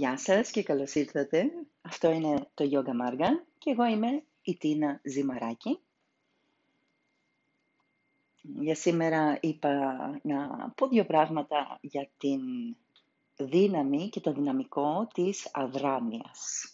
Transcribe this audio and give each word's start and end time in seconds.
Γεια 0.00 0.16
σας 0.18 0.50
και 0.50 0.62
καλώς 0.62 0.94
ήρθατε. 0.94 1.50
Αυτό 1.82 2.10
είναι 2.10 2.50
το 2.54 2.68
Yoga 2.72 2.88
Marga 2.88 3.28
και 3.58 3.70
εγώ 3.70 3.84
είμαι 3.84 4.24
η 4.42 4.56
Τίνα 4.56 5.00
Ζημαράκη. 5.04 5.80
Για 8.42 8.74
σήμερα 8.74 9.38
είπα 9.40 9.70
να 10.22 10.70
πω 10.76 10.88
δύο 10.88 11.06
πράγματα 11.06 11.78
για 11.80 12.08
την 12.18 12.40
δύναμη 13.36 14.08
και 14.08 14.20
το 14.20 14.32
δυναμικό 14.32 15.08
της 15.14 15.50
αδράνειας. 15.52 16.72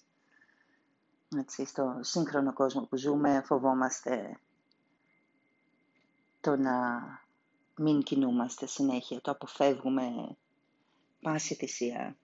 Έτσι, 1.37 1.65
στο 1.65 1.99
σύγχρονο 2.01 2.53
κόσμο 2.53 2.87
που 2.87 2.97
ζούμε 2.97 3.43
φοβόμαστε 3.45 4.41
το 6.41 6.57
να 6.57 7.01
μην 7.77 8.03
κινούμαστε 8.03 8.67
συνέχεια, 8.67 9.21
το 9.21 9.31
αποφεύγουμε 9.31 10.37
πάση 11.21 11.55
θυσία. 11.55 12.17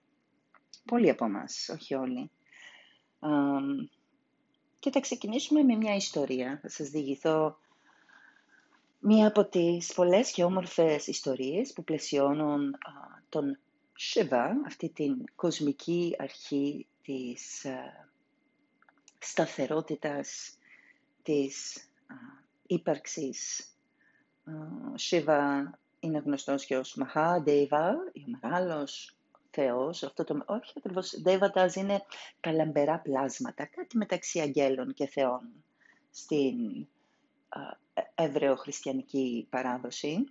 Πολλοί 0.85 1.09
από 1.09 1.25
εμάς, 1.25 1.69
όχι 1.69 1.93
όλοι. 1.93 2.31
και 4.79 4.91
θα 4.91 4.99
ξεκινήσουμε 4.99 5.63
με 5.63 5.75
μια 5.75 5.95
ιστορία. 5.95 6.59
Θα 6.61 6.69
σας 6.69 6.89
διηγηθώ 6.89 7.57
μία 8.99 9.27
από 9.27 9.45
τις 9.45 9.93
πολλές 9.93 10.31
και 10.31 10.43
όμορφες 10.43 11.07
ιστορίες 11.07 11.73
που 11.73 11.83
πλαισιώνουν 11.83 12.75
τον 13.29 13.59
Shiva, 13.99 14.47
αυτή 14.65 14.89
την 14.89 15.23
κοσμική 15.35 16.15
αρχή 16.17 16.87
της 17.01 17.65
σταθερότητας, 19.19 20.57
της 21.23 21.87
ύπαρξης. 22.67 23.67
Shiva 24.99 25.63
είναι 25.99 26.17
γνωστός 26.25 26.65
και 26.65 26.77
ως 26.77 26.97
Mahadeva, 26.99 27.89
ο 28.15 28.29
μεγάλος 28.41 29.17
Θεός, 29.55 30.03
αυτό 30.03 30.23
το, 30.23 30.43
όχι 30.45 30.73
ακριβώς, 30.77 31.21
Δέβατας 31.21 31.75
είναι 31.75 32.03
τα 32.39 32.51
λαμπερά 32.51 32.99
πλάσματα, 32.99 33.65
κάτι 33.65 33.97
μεταξύ 33.97 34.39
αγγέλων 34.39 34.93
και 34.93 35.07
θεών 35.07 35.41
στην 36.11 36.87
εβραιοχριστιανική 38.15 39.47
παράδοση. 39.49 40.23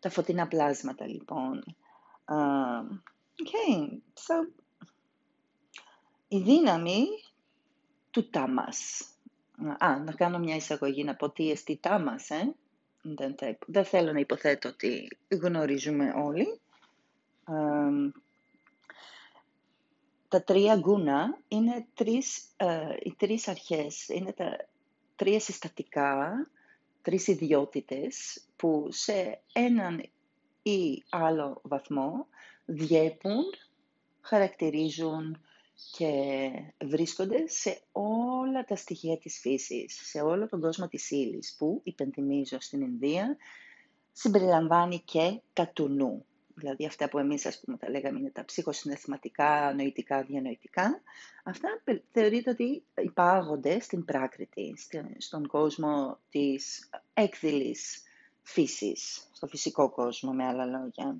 Τα 0.00 0.10
φωτεινά 0.10 0.48
πλάσματα 0.48 1.06
λοιπόν. 1.06 1.76
Uh, 2.24 2.98
okay, 3.42 3.88
so, 4.14 4.52
η 6.28 6.38
δύναμη 6.38 7.04
του 8.10 8.30
τάμας. 8.30 9.04
Α, 9.78 9.98
να 9.98 10.12
κάνω 10.12 10.38
μια 10.38 10.56
εισαγωγή, 10.56 11.04
να 11.04 11.14
πω 11.16 11.30
τι 11.30 11.50
εστί 11.50 11.76
τάμας, 11.76 12.30
ε; 12.30 12.54
Δεν, 13.02 13.34
δεν 13.66 13.84
θέλω 13.84 14.12
να 14.12 14.20
υποθέτω 14.20 14.68
ότι 14.68 15.08
γνωρίζουμε 15.28 16.12
όλοι 16.16 16.60
τα 20.28 20.42
τρία 20.44 20.76
γκούνα 20.76 21.38
είναι 21.48 21.86
τρεις, 21.94 22.44
ε, 22.56 22.96
οι 23.02 23.14
τρεις 23.18 23.48
αρχές, 23.48 24.08
είναι 24.08 24.32
τα 24.32 24.66
τρία 25.16 25.40
συστατικά, 25.40 26.46
τρεις 27.02 27.26
ιδιότητες 27.26 28.40
που 28.56 28.88
σε 28.90 29.40
έναν 29.52 30.08
ή 30.62 31.02
άλλο 31.10 31.60
βαθμό 31.64 32.26
διέπουν, 32.64 33.44
χαρακτηρίζουν 34.20 35.40
και 35.96 36.50
βρίσκονται 36.84 37.46
σε 37.46 37.80
όλα 37.92 38.64
τα 38.64 38.76
στοιχεία 38.76 39.18
της 39.18 39.38
φύσης, 39.40 40.00
σε 40.08 40.20
όλο 40.20 40.48
τον 40.48 40.60
κόσμο 40.60 40.88
της 40.88 41.10
ύλης 41.10 41.54
που, 41.58 41.80
υπενθυμίζω 41.84 42.60
στην 42.60 42.80
Ινδία, 42.80 43.36
συμπεριλαμβάνει 44.12 45.02
και 45.04 45.40
τα 45.52 45.68
του 45.68 45.88
νου 45.88 46.24
δηλαδή 46.58 46.86
αυτά 46.86 47.08
που 47.08 47.18
εμείς 47.18 47.46
ας 47.46 47.60
πούμε 47.60 47.76
τα 47.76 47.90
λέγαμε 47.90 48.18
είναι 48.18 48.30
τα 48.30 48.44
ψυχοσυναισθηματικά, 48.44 49.72
νοητικά, 49.74 50.22
διανοητικά, 50.22 51.00
αυτά 51.44 51.68
θεωρείται 52.12 52.50
ότι 52.50 52.84
υπάγονται 52.96 53.80
στην 53.80 54.04
πράκριτη, 54.04 54.74
στον 55.18 55.46
κόσμο 55.46 56.18
της 56.30 56.90
έκδηλης 57.14 58.02
φύσης, 58.42 59.28
στο 59.32 59.46
φυσικό 59.46 59.90
κόσμο 59.90 60.32
με 60.32 60.46
άλλα 60.46 60.64
λόγια. 60.64 61.16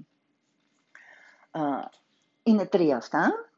Είναι 2.43 2.67
τρία 2.67 2.97
αυτά. 2.97 3.51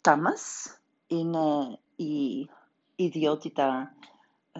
Τάμας 0.00 0.76
είναι 1.06 1.78
η 1.96 2.48
ιδιότητα 2.96 3.94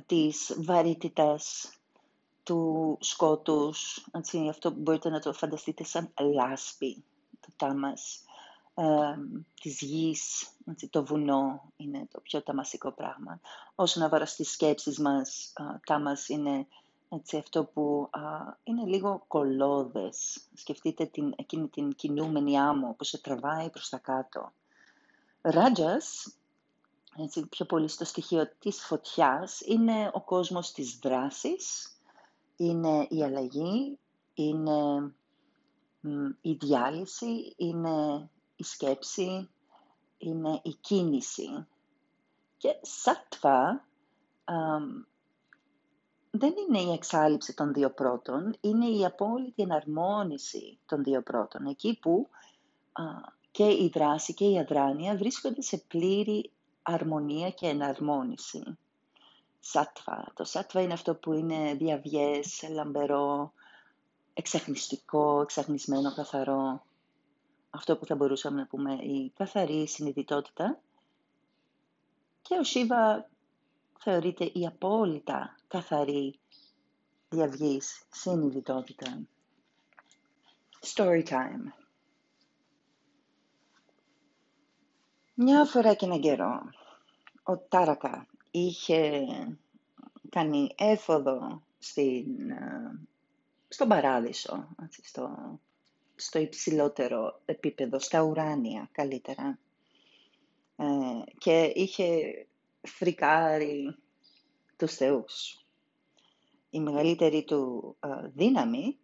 της 0.06 0.56
βαρύτητας 0.59 1.72
του 2.43 2.97
σκότους, 3.01 4.07
έτσι, 4.13 4.49
αυτό 4.49 4.71
μπορείτε 4.71 5.09
να 5.09 5.21
το 5.21 5.33
φανταστείτε 5.33 5.85
σαν 5.85 6.13
λάσπη, 6.35 7.05
το 7.41 7.49
τάμας, 7.57 8.25
ε, 8.75 8.85
της 9.61 9.81
γης, 9.81 10.51
έτσι, 10.67 10.89
το 10.89 11.05
βουνό 11.05 11.73
είναι 11.77 12.09
το 12.11 12.21
πιο 12.21 12.43
ταμασικό 12.43 12.93
πράγμα. 12.93 13.41
Όσον 13.75 14.03
αφορά 14.03 14.27
στις 14.27 14.51
σκέψεις 14.53 14.99
μας, 14.99 15.53
α, 15.55 15.65
τάμας 15.87 16.29
είναι 16.29 16.67
έτσι, 17.09 17.37
αυτό 17.37 17.65
που 17.65 18.11
είναι 18.65 18.85
λίγο 18.85 19.25
κολόδες. 19.29 20.41
Σκεφτείτε 20.55 21.07
την, 21.07 21.33
εκείνη 21.37 21.69
την 21.69 21.95
κινούμενη 21.95 22.59
άμμο 22.59 22.95
που 22.99 23.05
σε 23.05 23.19
τραβάει 23.21 23.71
προς 23.71 23.89
τα 23.89 23.99
κάτω. 23.99 24.53
Ράτζας, 25.41 26.37
έτσι, 27.17 27.47
πιο 27.47 27.65
πολύ 27.65 27.89
στο 27.89 28.05
στοιχείο 28.05 28.51
της 28.59 28.85
φωτιάς, 28.85 29.61
είναι 29.61 30.11
ο 30.13 30.21
κόσμος 30.21 30.73
της 30.73 30.99
δράσης, 31.03 31.97
είναι 32.65 33.06
η 33.11 33.23
αλλαγή, 33.23 33.99
είναι 34.34 35.12
η 36.41 36.53
διάλυση, 36.53 37.55
είναι 37.56 38.28
η 38.56 38.65
σκέψη, 38.65 39.50
είναι 40.19 40.61
η 40.62 40.75
κίνηση. 40.81 41.67
Και 42.56 42.69
σάτβα 42.83 43.89
δεν 46.31 46.55
είναι 46.69 46.81
η 46.81 46.93
εξάλληψη 46.93 47.55
των 47.55 47.73
δύο 47.73 47.91
πρώτων, 47.91 48.56
είναι 48.61 48.87
η 48.87 49.05
απόλυτη 49.05 49.62
εναρμόνιση 49.62 50.79
των 50.87 51.03
δύο 51.03 51.23
πρώτων. 51.23 51.67
Εκεί 51.67 51.99
που 51.99 52.29
και 53.50 53.65
η 53.65 53.91
δράση 53.94 54.34
και 54.34 54.44
η 54.44 54.59
αδράνεια 54.59 55.17
βρίσκονται 55.17 55.62
σε 55.62 55.84
πλήρη 55.89 56.50
αρμονία 56.83 57.50
και 57.50 57.67
εναρμόνιση 57.67 58.79
σάτβα. 59.65 60.33
Το 60.34 60.45
σάτβα 60.45 60.81
είναι 60.81 60.93
αυτό 60.93 61.15
που 61.15 61.33
είναι 61.33 61.75
διαβιές, 61.75 62.69
λαμπερό, 62.71 63.53
εξαχνιστικό, 64.34 65.41
εξαχνισμένο, 65.41 66.15
καθαρό. 66.15 66.83
Αυτό 67.71 67.97
που 67.97 68.06
θα 68.06 68.15
μπορούσαμε 68.15 68.61
να 68.61 68.67
πούμε 68.67 68.95
η 68.95 69.33
καθαρή 69.37 69.89
συνειδητότητα. 69.89 70.81
Και 72.43 72.55
ο 72.59 72.65
Σίβα 72.65 73.28
θεωρείται 73.99 74.45
η 74.45 74.67
απόλυτα 74.67 75.56
καθαρή 75.69 76.39
διαυγής 77.29 78.06
συνειδητότητα. 78.11 79.21
Story 80.94 81.25
time. 81.29 81.73
Μια 85.34 85.65
φορά 85.65 85.94
και 85.94 86.05
έναν 86.05 86.21
καιρό, 86.21 86.71
ο 87.43 87.59
Τάρακα 87.59 88.27
είχε 88.53 89.27
κάνει 90.29 90.75
έφοδο 90.79 91.63
στην, 91.79 92.51
ε, 92.51 93.01
στον 93.69 93.89
παράδεισο, 93.89 94.69
στο, 95.03 95.59
στο 96.15 96.39
υψηλότερο 96.39 97.41
επίπεδο, 97.45 97.99
στα 97.99 98.23
ουράνια 98.23 98.89
καλύτερα. 98.93 99.59
Ε, 100.76 100.85
και 101.38 101.73
είχε 101.75 102.06
φρικάρει 102.82 103.97
τους 104.76 104.94
θεούς. 104.94 105.67
Η 106.71 106.81
μεγαλύτερη 106.81 107.44
του 107.44 107.97
ε, 108.00 108.29
δύναμη 108.35 108.99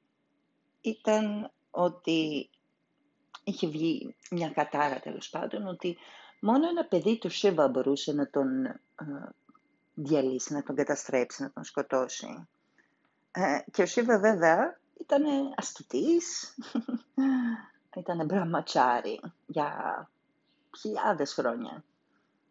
ήταν 0.81 1.52
ότι 1.70 2.50
είχε 3.44 3.67
βγει 3.67 4.17
μια 4.31 4.50
κατάρα 4.50 5.00
τέλος 5.00 5.31
πάντων, 5.31 5.67
ότι 5.67 5.96
Μόνο 6.40 6.69
ένα 6.69 6.84
παιδί 6.84 7.19
του 7.19 7.31
Σίβα 7.31 7.69
μπορούσε 7.69 8.12
να 8.12 8.31
τον 8.31 8.64
ε, 8.64 8.76
διαλύσει, 10.02 10.52
να 10.52 10.62
τον 10.62 10.76
καταστρέψει, 10.76 11.42
να 11.42 11.50
τον 11.50 11.64
σκοτώσει. 11.64 12.48
Ε, 13.30 13.58
και 13.70 13.82
ο 13.82 13.86
Σίβα 13.86 14.18
βέβαια 14.18 14.78
ήταν 15.00 15.22
ασκητής, 15.56 16.54
ήταν 17.96 18.26
μπραματσάρι 18.26 19.20
για 19.46 20.10
χιλιάδες 20.78 21.32
χρόνια. 21.32 21.84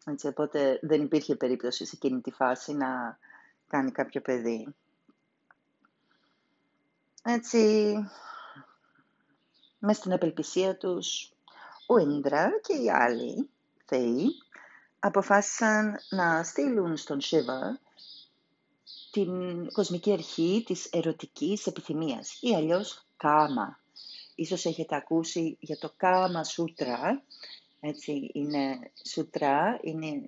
Έτσι, 0.06 0.26
οπότε 0.26 0.78
δεν 0.82 1.02
υπήρχε 1.02 1.36
περίπτωση 1.36 1.84
σε 1.84 1.92
εκείνη 1.94 2.20
τη 2.20 2.30
φάση 2.30 2.74
να 2.74 3.18
κάνει 3.68 3.90
κάποιο 3.90 4.20
παιδί. 4.20 4.74
Έτσι, 7.22 7.92
μέσα 9.78 10.00
στην 10.00 10.12
απελπισία 10.12 10.76
τους, 10.76 11.32
ο 11.86 11.98
Ίντρα 11.98 12.50
και 12.60 12.72
οι 12.72 12.90
άλλοι 12.90 13.50
θεοί 13.84 14.26
αποφάσισαν 14.98 15.94
να 16.10 16.42
στείλουν 16.42 16.96
στον 16.96 17.20
Σίβα 17.20 17.80
την 19.10 19.66
κοσμική 19.72 20.12
αρχή 20.12 20.62
της 20.66 20.88
ερωτικής 20.92 21.66
επιθυμίας 21.66 22.38
ή 22.40 22.54
αλλιώς 22.54 23.06
κάμα. 23.16 23.80
ίσως 24.34 24.64
έχετε 24.64 24.96
ακούσει 24.96 25.56
για 25.60 25.78
το 25.78 25.92
Κάμα 25.96 26.44
Σούτρα, 26.44 27.22
έτσι, 27.80 28.30
είναι 28.32 28.90
σούτρα, 29.08 29.78
είναι 29.82 30.22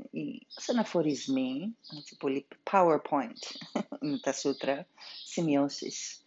σαν 0.46 0.78
αφορισμοί, 0.78 1.76
έτσι, 1.99 2.17
πολύ 2.17 2.46
PowerPoint 2.70 3.70
είναι 4.02 4.19
τα 4.19 4.32
σούτρα, 4.32 4.87
σημειώσεις, 5.25 6.25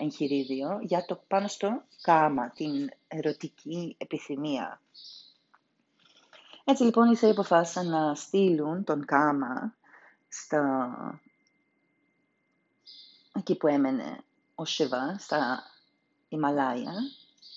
εγχειρίδιο, 0.00 0.78
για 0.82 1.04
το 1.04 1.22
πάνω 1.28 1.48
στο 1.48 1.82
κάμα, 2.00 2.50
την 2.50 2.90
ερωτική 3.08 3.94
επιθυμία. 3.98 4.80
Έτσι 6.64 6.82
λοιπόν 6.82 7.10
οι 7.10 7.16
Θεοί 7.16 7.30
αποφάσισαν 7.30 7.88
να 7.88 8.14
στείλουν 8.14 8.84
τον 8.84 9.04
κάμα 9.04 9.74
στα... 10.28 11.20
εκεί 13.34 13.56
που 13.56 13.66
έμενε 13.66 14.24
ο 14.54 14.64
Σιβά, 14.64 15.16
στα 15.18 15.64
Ιμαλάια, 16.28 16.92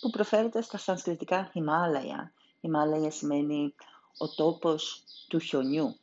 που 0.01 0.09
προφέρεται 0.09 0.61
στα 0.61 0.77
σανσκριτικά 0.77 1.49
Χιμάλαια. 1.51 2.31
Χιμάλαια 2.59 3.11
σημαίνει 3.11 3.75
ο 4.17 4.29
τόπος 4.29 5.03
του 5.27 5.39
χιονιού, 5.39 5.97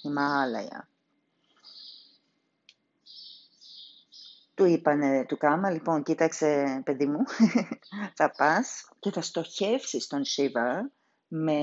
Χιμάλαια. 0.00 0.88
Του 4.54 4.64
είπανε 4.64 5.24
του 5.28 5.36
Κάμα, 5.36 5.70
λοιπόν, 5.70 6.02
κοίταξε 6.02 6.80
παιδί 6.84 7.06
μου, 7.06 7.18
θα 8.18 8.30
πας 8.30 8.88
και 8.98 9.10
θα 9.10 9.20
στοχεύσεις 9.20 10.06
τον 10.06 10.24
Σίβα 10.24 10.90
με 11.28 11.60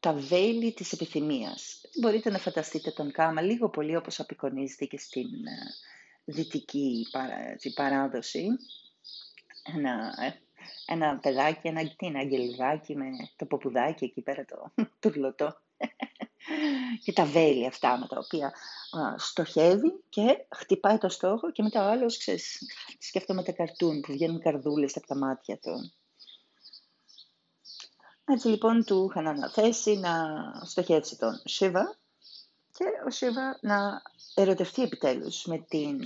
τα 0.00 0.12
βέλη 0.12 0.72
της 0.72 0.92
επιθυμίας. 0.92 1.80
Μπορείτε 2.00 2.30
να 2.30 2.38
φανταστείτε 2.38 2.90
τον 2.90 3.12
Κάμα 3.12 3.40
λίγο 3.40 3.68
πολύ 3.68 3.96
όπως 3.96 4.20
απεικονίζεται 4.20 4.84
και 4.84 4.98
στην 4.98 5.46
ε, 5.46 5.74
δυτική 6.24 7.06
παράδοση. 7.74 8.46
Ένα, 9.74 10.14
ε, 10.20 10.32
ένα 10.86 11.18
παιδάκι, 11.18 11.68
ένα, 11.68 11.82
τι 11.82 12.06
είναι, 12.06 12.18
αγγελιδάκι 12.18 12.96
με 12.96 13.06
το 13.36 13.46
ποπουδάκι 13.46 14.04
εκεί 14.04 14.20
πέρα 14.20 14.44
το 14.44 14.72
τουρλωτό. 15.00 15.60
και 17.04 17.12
τα 17.12 17.24
βέλη 17.24 17.66
αυτά 17.66 17.98
με 17.98 18.06
τα 18.06 18.18
οποία 18.24 18.52
στοχεύει 19.16 20.02
και 20.08 20.46
χτυπάει 20.56 20.98
το 20.98 21.08
στόχο 21.08 21.52
και 21.52 21.62
μετά 21.62 21.86
ο 21.86 21.90
άλλος, 21.90 22.18
ξέρεις, 22.18 22.58
σκέφτομαι 22.98 23.42
τα 23.42 23.52
καρτούν 23.52 24.00
που 24.00 24.12
βγαίνουν 24.12 24.40
καρδούλες 24.40 24.96
από 24.96 25.06
τα 25.06 25.16
μάτια 25.16 25.58
του. 25.58 25.92
Έτσι 28.30 28.48
λοιπόν 28.48 28.84
του 28.84 29.06
είχαν 29.10 29.26
αναθέσει 29.26 29.96
να 29.96 30.14
στοχεύσει 30.64 31.16
τον 31.16 31.42
Σίβα 31.44 31.96
και 32.76 32.84
ο 33.06 33.10
Σίβα 33.10 33.58
να 33.60 34.02
ερωτευτεί 34.34 34.82
επιτέλους 34.82 35.44
με 35.44 35.58
την 35.58 36.00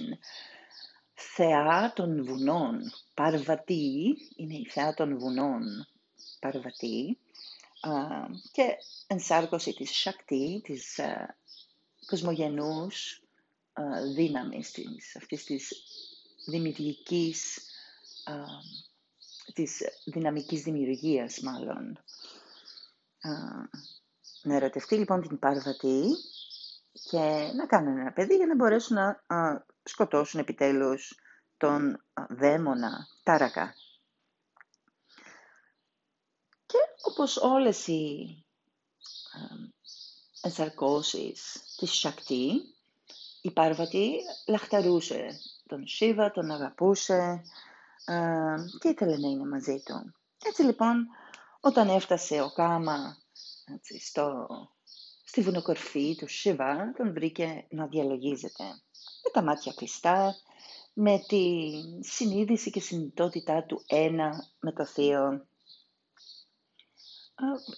θεά 1.15 1.93
των 1.95 2.25
βουνών, 2.25 2.93
Παρβατή, 3.15 4.17
είναι 4.37 4.55
η 4.55 4.67
θεά 4.71 4.95
των 4.95 5.19
βουνών, 5.19 5.89
Παρβατή, 6.41 7.19
και 8.53 8.77
ενσάρκωση 9.07 9.73
της 9.73 9.97
Σακτή, 10.01 10.61
της 10.65 11.01
κοσμογενούς 12.07 13.23
δύναμης, 14.15 14.71
της, 14.71 15.17
αυτής 15.17 15.45
της 15.45 15.83
δημιουργικής, 16.47 17.59
της 19.53 19.83
δυναμικής 20.05 20.63
δημιουργίας 20.63 21.41
μάλλον. 21.41 21.99
Να 24.43 24.55
ερωτευτεί 24.55 24.95
λοιπόν 24.97 25.21
την 25.29 25.39
Παρβατή 25.39 26.03
και 27.11 27.53
να 27.57 27.67
κάνουν 27.67 27.99
ένα 27.99 28.13
παιδί 28.13 28.37
για 28.37 28.47
να 28.47 28.55
μπορέσουν 28.55 28.97
να 28.97 29.25
σκοτώσουν 29.83 30.41
επιτέλους 30.41 31.15
τον 31.57 32.05
δαίμονα 32.29 33.07
Τάρακα. 33.23 33.75
Και 36.67 36.79
όπως 37.03 37.37
όλες 37.37 37.87
οι 37.87 38.45
ενσαρκώσεις 40.43 41.63
της 41.77 41.93
Σακτή, 41.99 42.51
η 43.43 43.51
Πάρβατη 43.51 44.13
λαχταρούσε 44.47 45.41
τον 45.67 45.87
Σίβα, 45.87 46.31
τον 46.31 46.51
αγαπούσε 46.51 47.43
και 48.81 48.89
ήθελε 48.89 49.19
να 49.19 49.29
είναι 49.29 49.47
μαζί 49.47 49.83
του. 49.85 50.13
Έτσι 50.45 50.63
λοιπόν, 50.63 51.07
όταν 51.61 51.89
έφτασε 51.89 52.41
ο 52.43 52.51
Κάμα 52.51 53.17
έτσι, 53.75 53.99
στο, 54.01 54.47
στη 55.25 55.41
βουνοκορφή 55.41 56.17
του 56.17 56.29
Σίβα, 56.29 56.93
τον 56.97 57.13
βρήκε 57.13 57.67
να 57.71 57.87
διαλογίζεται. 57.87 58.65
Με 59.25 59.31
τα 59.33 59.43
μάτια 59.43 59.73
κλειστά, 59.77 60.35
με 60.93 61.19
τη 61.29 61.71
συνείδηση 62.01 62.71
και 62.71 62.81
συνειδητότητά 62.81 63.65
του 63.65 63.83
ένα 63.87 64.47
με 64.61 64.73
το 64.73 64.87
Θείο 64.87 65.47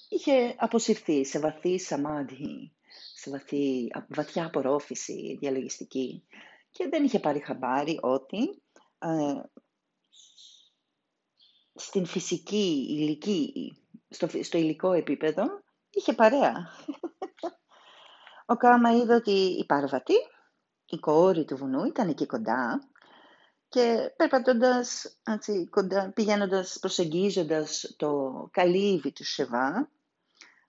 είχε 0.09 0.55
αποσυρθεί 0.59 1.25
σε 1.25 1.39
βαθύ 1.39 1.79
σαμάντι, 1.79 2.73
σε 3.15 3.31
βαθύ, 3.31 3.91
βαθιά 4.09 4.47
απορρόφηση 4.47 5.37
διαλογιστική 5.41 6.25
και 6.71 6.89
δεν 6.89 7.05
είχε 7.05 7.19
πάρει 7.19 7.39
χαμπάρι 7.39 7.99
ότι 8.03 8.63
ε, 8.99 9.41
στην 11.75 12.07
φυσική, 12.07 12.87
υλική, 12.89 13.73
στο, 14.09 14.29
στο 14.43 14.59
υλικό 14.59 14.93
επίπεδο 14.93 15.63
είχε 15.91 16.13
παρέα. 16.13 16.71
Ο 18.47 18.57
Κάμα 18.57 18.97
είδε 18.97 19.15
ότι 19.15 19.31
η 19.31 19.65
Πάρβατη, 19.67 20.15
η 20.87 20.99
κόρη 20.99 21.45
του 21.45 21.57
βουνού, 21.57 21.85
ήταν 21.85 22.09
εκεί 22.09 22.27
κοντά 22.27 22.89
και 23.69 24.13
περπατώντας, 24.17 25.17
έτσι, 25.23 25.69
κοντά, 25.69 26.13
πηγαίνοντας, 26.15 26.79
προσεγγίζοντας 26.81 27.95
το 27.97 28.49
καλύβι 28.51 29.13
του 29.13 29.25
Σεβά, 29.25 29.91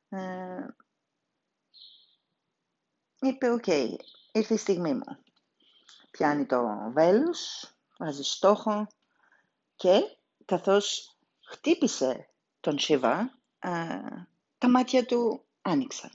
ε, 0.09 0.65
είπε, 3.19 3.49
οκ, 3.49 3.67
ήρθε 4.31 4.53
η 4.53 4.57
στιγμή 4.57 4.93
μου. 4.93 5.17
Πιάνει 6.11 6.45
το 6.45 6.91
βέλος, 6.93 7.71
βάζει 7.97 8.23
στόχο 8.23 8.87
και 9.75 10.17
καθώς 10.45 11.17
χτύπησε 11.45 12.29
τον 12.59 12.79
Σεβά, 12.79 13.39
ε, 13.59 13.99
τα 14.57 14.69
μάτια 14.69 15.05
του 15.05 15.45
άνοιξαν. 15.61 16.11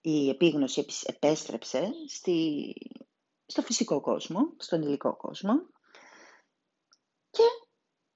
Η 0.00 0.28
επίγνωση 0.28 0.86
επέστρεψε 1.06 1.92
στη 2.08 2.72
στο 3.46 3.62
φυσικό 3.62 4.00
κόσμο, 4.00 4.54
στον 4.56 4.82
υλικό 4.82 5.16
κόσμο 5.16 5.54
και 7.30 7.42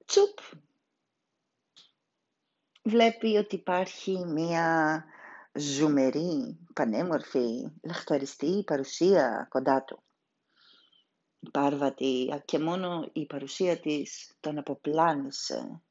τσουπ 0.04 0.38
βλέπει 2.82 3.36
ότι 3.36 3.54
υπάρχει 3.54 4.24
μία 4.26 5.04
ζουμερή, 5.52 6.58
πανέμορφη, 6.74 7.72
λαχταριστή 7.82 8.62
παρουσία 8.66 9.46
κοντά 9.50 9.84
του. 9.84 10.02
Η 11.40 11.50
Πάρβατη 11.50 12.42
και 12.44 12.58
μόνο 12.58 13.08
η 13.12 13.26
παρουσία 13.26 13.80
της 13.80 14.36
τον 14.40 14.58
αποπλάνησε. 14.58 15.82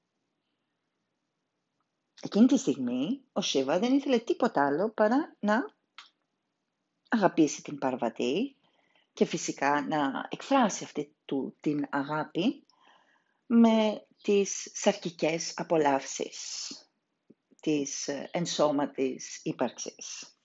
Εκείνη 2.22 2.46
τη 2.46 2.58
στιγμή 2.58 3.22
ο 3.32 3.42
Σίβα 3.42 3.80
δεν 3.80 3.94
ήθελε 3.94 4.20
τίποτα 4.20 4.66
άλλο 4.66 4.90
παρά 4.90 5.36
να 5.40 5.76
αγαπήσει 7.10 7.62
την 7.62 7.78
Παρβατή 7.78 8.56
και 9.14 9.26
φυσικά 9.26 9.82
να 9.82 10.28
εκφράσει 10.30 10.84
αυτή 10.84 11.16
του 11.26 11.56
την 11.60 11.88
αγάπη 11.90 12.66
με 13.46 14.08
τις 14.22 14.72
σαρκικές 14.74 15.54
απολαύσεις 15.56 16.70
της 17.62 18.08
ενσώματης 18.32 19.40
ύπαρξης. 19.44 20.38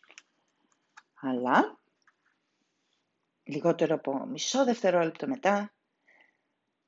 Αλλά, 1.20 1.78
λιγότερο 3.44 3.94
από 3.94 4.26
μισό 4.26 4.64
δευτερόλεπτο 4.64 5.26
μετά, 5.26 5.74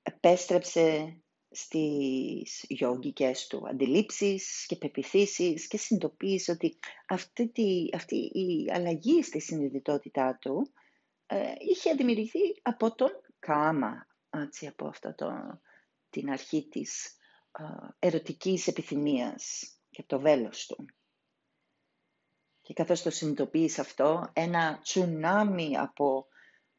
επέστρεψε 0.03 1.17
στις 1.51 2.65
γιόγκικές 2.69 3.47
του 3.47 3.69
αντιλήψεις 3.69 4.67
και 4.67 4.77
πεπιθήσεις 4.77 5.67
και 5.67 5.77
συνειδητοποίησε 5.77 6.51
ότι 6.51 6.79
αυτή, 7.09 7.49
τη, 7.49 7.89
αυτή 7.93 8.17
η 8.17 8.71
αλλαγή 8.73 9.23
στη 9.23 9.41
συνειδητότητά 9.41 10.39
του 10.41 10.73
ε, 11.27 11.53
είχε 11.59 11.95
δημιουργηθεί 11.95 12.61
από 12.63 12.95
τον 12.95 13.11
Κάμα, 13.39 14.07
έτσι, 14.31 14.67
από 14.67 14.87
αυτό 14.89 15.15
το, 15.15 15.61
την 16.11 16.31
αρχή 16.31 16.69
της 16.69 17.17
ε, 17.59 17.65
ερωτικής 17.99 18.67
επιθυμίας 18.67 19.75
και 19.91 20.03
το 20.03 20.21
βέλος 20.21 20.67
του. 20.67 20.87
Και 22.63 22.73
καθώς 22.73 23.03
το 23.03 23.11
συνειδητοποίησε 23.11 23.81
αυτό, 23.81 24.31
ένα 24.33 24.79
τσουνάμι 24.83 25.77
από 25.77 26.27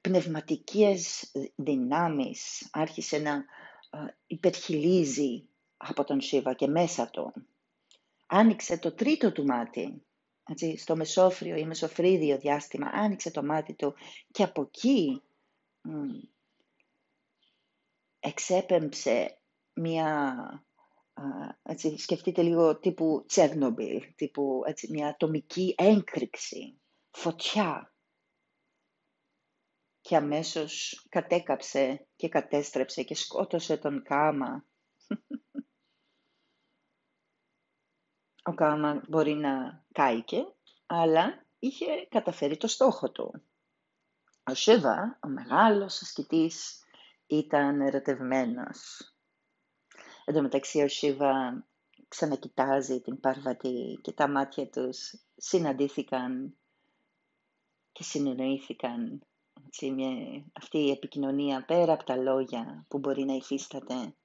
πνευματικές 0.08 1.32
δυνάμεις 1.56 2.70
άρχισε 2.72 3.18
να 3.18 3.34
ε, 3.34 4.16
υπερχιλίζει 4.28 5.48
από 5.78 6.04
τον 6.04 6.22
Σίβα 6.22 6.54
και 6.54 6.68
μέσα 6.68 7.10
του. 7.10 7.34
Άνοιξε 8.26 8.78
το 8.78 8.92
τρίτο 8.92 9.32
του 9.32 9.46
μάτι 9.46 10.02
έτσι, 10.50 10.78
στο 10.78 10.96
μεσόφριο 10.96 11.56
ή 11.56 11.66
μεσοφρίδιο 11.66 12.38
διάστημα, 12.38 12.90
άνοιξε 12.94 13.32
το 13.32 13.44
μάτι 13.44 13.74
του 13.74 13.96
και 14.32 14.44
από 14.44 14.62
εκεί 14.62 15.22
εξέπεμψε 18.20 19.38
μια, 19.74 20.64
έτσι, 21.64 21.98
σκεφτείτε 21.98 22.42
λίγο 22.42 22.80
τύπου 22.80 23.24
Τσέρνομπιλ, 23.28 24.04
τύπου 24.16 24.62
έτσι, 24.66 24.92
μια 24.92 25.08
ατομική 25.08 25.76
έγκριξη, 25.78 26.80
φωτιά. 27.12 27.92
Και 30.08 30.16
αμέσως 30.16 31.06
κατέκαψε 31.10 32.08
και 32.16 32.30
κατέστρεψε 32.30 33.04
και 33.04 33.16
σκότωσε 33.16 33.78
τον 33.78 34.04
Κάμα. 34.04 34.66
Ο 38.44 38.54
Κάμα 38.54 39.02
μπορεί 39.08 39.34
να 39.34 39.84
κάηκε, 39.92 40.46
αλλά 40.86 41.46
είχε 41.60 42.08
καταφέρει 42.10 42.58
το 42.58 42.68
στόχο 42.68 43.12
του. 43.12 43.42
Ο 44.44 44.54
Σίβα, 44.54 45.20
ο 45.24 45.28
μεγάλος 45.28 46.02
ασκητής, 46.02 46.84
ήταν 47.28 47.82
ερωτευμένος. 47.82 49.12
Εν 50.26 50.34
τω 50.34 50.42
μεταξύ 50.42 50.82
ο 50.82 50.88
Σίβα 50.88 51.66
ξανακοιτάζει 52.08 53.02
την 53.02 53.20
Παρβατή 53.20 54.00
και 54.02 54.12
τα 54.12 54.30
μάτια 54.30 54.70
τους 54.70 55.14
συναντήθηκαν 55.36 56.58
και 57.92 58.04
συνεννοήθηκαν. 58.04 59.22
Έτσι, 59.66 59.92
μια, 59.92 60.44
αυτή 60.54 60.78
η 60.78 60.92
επικοινωνία 60.92 61.66
πέρα 61.66 61.94
από 61.94 62.04
τα 62.04 62.16
λόγια 62.16 62.86
που 62.88 62.98
μπορεί 63.00 63.24
να 63.24 63.34
υφίσταται. 63.34 64.16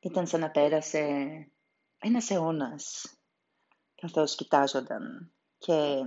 Ήταν 0.00 0.26
σαν 0.26 0.40
να 0.40 0.50
πέρασε 0.50 1.00
ένας 1.98 2.30
αιώνας 2.30 3.14
καθώς 3.94 4.34
κοιτάζονταν 4.34 5.32
και 5.58 6.02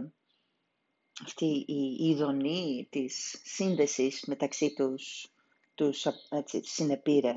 αυτή 1.24 1.66
η 1.68 2.10
ειδονή 2.10 2.88
της 2.92 3.42
σύνδεσης 3.44 4.24
μεταξύ 4.28 4.74
τους, 4.74 5.34
τους 5.76 6.06
έτσι, 6.30 6.64
συνεπήρε. 6.64 7.34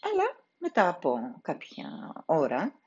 Αλλά 0.00 0.46
μετά 0.58 0.88
από 0.88 1.18
κάποια 1.42 2.12
ώρα 2.26 2.80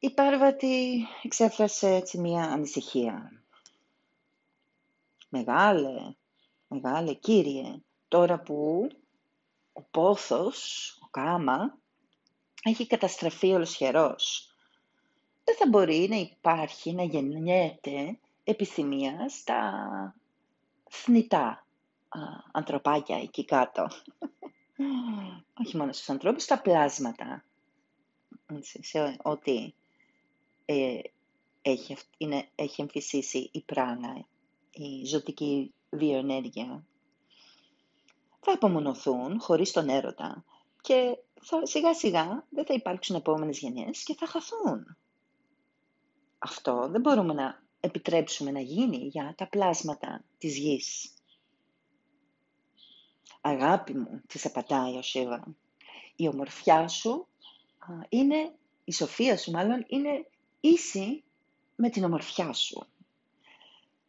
η 0.00 0.10
Πάρβατη 0.10 1.06
εξέφρασε 1.22 1.88
έτσι 1.94 2.18
μια 2.18 2.42
ανησυχία. 2.42 3.42
Μεγάλε, 5.28 6.14
μεγάλε 6.68 7.14
κύριε, 7.14 7.82
τώρα 8.08 8.40
που 8.40 8.88
ο 9.72 9.82
πόθος, 9.82 10.88
ο 11.02 11.08
κάμα, 11.10 11.78
έχει 12.62 12.86
καταστραφεί 12.86 13.52
ολοσχερός 13.52 14.52
δεν 15.48 15.56
θα 15.56 15.68
μπορεί 15.68 16.06
να 16.10 16.16
υπάρχει, 16.16 16.92
να 16.92 17.02
γεννιέται 17.02 18.18
επιθυμία 18.44 19.28
στα 19.28 20.14
θνητά 20.90 21.66
ανθρωπάκια 22.52 23.16
εκεί 23.16 23.44
κάτω. 23.44 23.88
Όχι 25.62 25.76
μόνο 25.76 25.92
στους 25.92 26.08
ανθρώπους, 26.08 26.42
στα 26.42 26.60
πλάσματα. 26.60 27.44
σε 28.80 29.16
ό,τι 29.22 29.72
ε, 30.64 30.98
έχει, 31.62 31.96
είναι, 32.18 32.48
έχει 32.54 32.80
εμφυσίσει 32.80 33.50
η 33.52 33.60
πράνα, 33.60 34.26
η 34.78 35.04
ζωτική 35.04 35.74
βιοενέργεια. 35.90 36.84
Θα 38.40 38.52
απομονωθούν 38.52 39.40
χωρίς 39.40 39.72
τον 39.72 39.88
έρωτα 39.88 40.44
και 40.80 41.18
θα, 41.40 41.66
σιγά 41.66 41.94
σιγά 41.94 42.46
δεν 42.50 42.64
θα 42.64 42.74
υπάρξουν 42.74 43.16
επόμενες 43.16 43.58
γενιές 43.58 44.02
και 44.02 44.14
θα 44.14 44.26
χαθούν. 44.26 44.96
Αυτό 46.38 46.88
δεν 46.90 47.00
μπορούμε 47.00 47.34
να 47.34 47.62
επιτρέψουμε 47.80 48.50
να 48.50 48.60
γίνει 48.60 48.96
για 48.96 49.34
τα 49.36 49.48
πλάσματα 49.48 50.24
της 50.38 50.58
γης. 50.58 51.12
Αγάπη 53.40 53.94
μου, 53.94 54.22
της 54.26 54.46
απαντάει 54.46 54.96
ο 54.96 55.02
Σίβα, 55.02 55.44
η 56.16 56.28
ομορφιά 56.28 56.88
σου 56.88 57.26
είναι, 58.08 58.54
η 58.84 58.92
σοφία 58.92 59.36
σου 59.36 59.50
μάλλον, 59.50 59.84
είναι 59.88 60.26
ίση 60.60 61.24
με 61.76 61.90
την 61.90 62.04
ομορφιά 62.04 62.52
σου. 62.52 62.86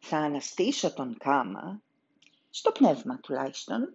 Θα 0.00 0.16
αναστήσω 0.16 0.92
τον 0.92 1.16
κάμα, 1.18 1.80
στο 2.50 2.72
πνεύμα 2.72 3.18
τουλάχιστον, 3.18 3.94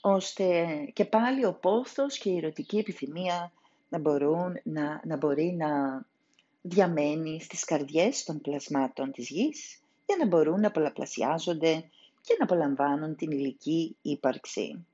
ώστε 0.00 0.66
και 0.92 1.04
πάλι 1.04 1.44
ο 1.44 1.52
πόθος 1.54 2.18
και 2.18 2.30
η 2.30 2.36
ερωτική 2.36 2.78
επιθυμία 2.78 3.52
να, 3.88 3.98
μπορούν, 3.98 4.60
να, 4.62 5.00
να 5.04 5.16
μπορεί 5.16 5.56
να 5.58 6.02
διαμένει 6.62 7.40
στις 7.40 7.64
καρδιές 7.64 8.24
των 8.24 8.40
πλασμάτων 8.40 9.12
της 9.12 9.28
γης 9.28 9.80
για 10.06 10.16
να 10.16 10.26
μπορούν 10.26 10.60
να 10.60 10.70
πολλαπλασιάζονται 10.70 11.84
και 12.20 12.36
να 12.38 12.44
απολαμβάνουν 12.44 13.16
την 13.16 13.30
ηλική 13.30 13.96
ύπαρξη. 14.02 14.86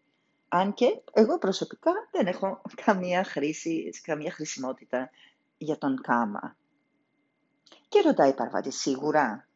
Αν 0.48 0.74
και 0.74 1.00
εγώ 1.12 1.38
προσωπικά 1.38 1.92
δεν 2.10 2.26
έχω 2.26 2.62
καμία 2.84 3.24
χρήση, 3.24 3.90
καμία 4.02 4.32
χρησιμότητα 4.32 5.10
για 5.58 5.78
τον 5.78 6.00
κάμα. 6.02 6.56
Και 7.88 8.00
ρωτάει 8.00 8.30
η 8.30 8.34
Παρβάτη, 8.34 8.70
σίγουρα, 8.70 9.48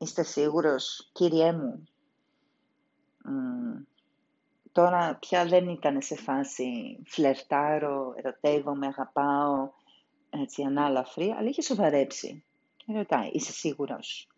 είστε 0.00 0.22
σίγουρος, 0.22 1.10
κύριέ 1.12 1.52
μου; 1.52 1.88
τώρα 4.72 5.16
πια 5.20 5.46
δεν 5.46 5.68
ήταν 5.68 6.02
σε 6.02 6.16
φάση 6.16 6.98
φλερτάρω, 7.06 8.12
ερωτεύομαι, 8.16 8.86
αγαπάω, 8.86 9.70
έτσι 10.30 10.62
ανάλαφρη, 10.62 11.30
αλλά 11.30 11.48
είχε 11.48 11.62
σοβαρέψει. 11.62 12.44
Και 12.76 12.92
ρωτάει, 12.92 13.28
είσαι 13.32 13.52
σίγουρος; 13.52 14.28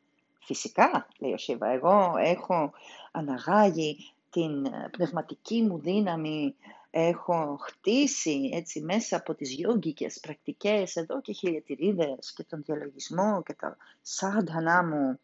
Φυσικά, 0.45 1.09
λέει 1.19 1.33
ο 1.33 1.39
Σίβα, 1.39 1.67
εγώ 1.69 2.15
έχω 2.19 2.73
αναγάγει 3.13 3.97
την 4.31 4.65
ε, 4.65 4.89
πνευματική 4.91 5.63
μου 5.63 5.79
δύναμη, 5.79 6.55
έχω 6.91 7.57
χτίσει 7.61 8.51
έτσι 8.53 8.81
μέσα 8.81 9.17
από 9.17 9.35
τις 9.35 9.51
γιόγκικες 9.51 10.21
πρακτικές 10.21 10.97
εδώ 10.97 11.21
και 11.21 11.33
χιλιατηρίδες 11.33 12.33
και 12.37 12.45
τον 12.45 12.63
διαλογισμό 12.63 13.43
και 13.43 13.55
το 13.55 13.77
σάντανά 14.03 14.85
μου. 14.85 15.19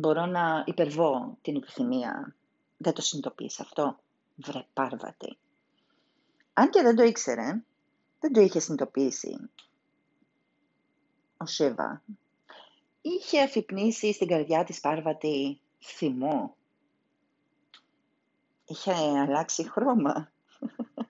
Μπορώ 0.00 0.26
να 0.26 0.64
υπερβώ 0.66 1.38
την 1.42 1.56
επιθυμία. 1.56 2.34
Δεν 2.76 2.92
το 2.92 3.02
συνειδητοποιείς 3.02 3.60
αυτό, 3.60 3.98
βρε 4.36 4.64
πάρβατη. 4.72 5.38
Αν 6.52 6.70
και 6.70 6.82
δεν 6.82 6.96
το 6.96 7.02
ήξερε, 7.02 7.62
δεν 8.20 8.32
το 8.32 8.40
είχε 8.40 8.60
συνειδητοποιήσει 8.60 9.50
ο 11.36 11.46
Σίβα. 11.46 12.02
Είχε 13.00 13.40
αφυπνήσει 13.40 14.12
στην 14.12 14.26
καρδιά 14.28 14.64
της 14.64 14.80
Πάρβατη 14.80 15.60
θυμό. 15.80 16.56
Είχε 18.64 18.92
αλλάξει 18.92 19.70
χρώμα. 19.70 20.32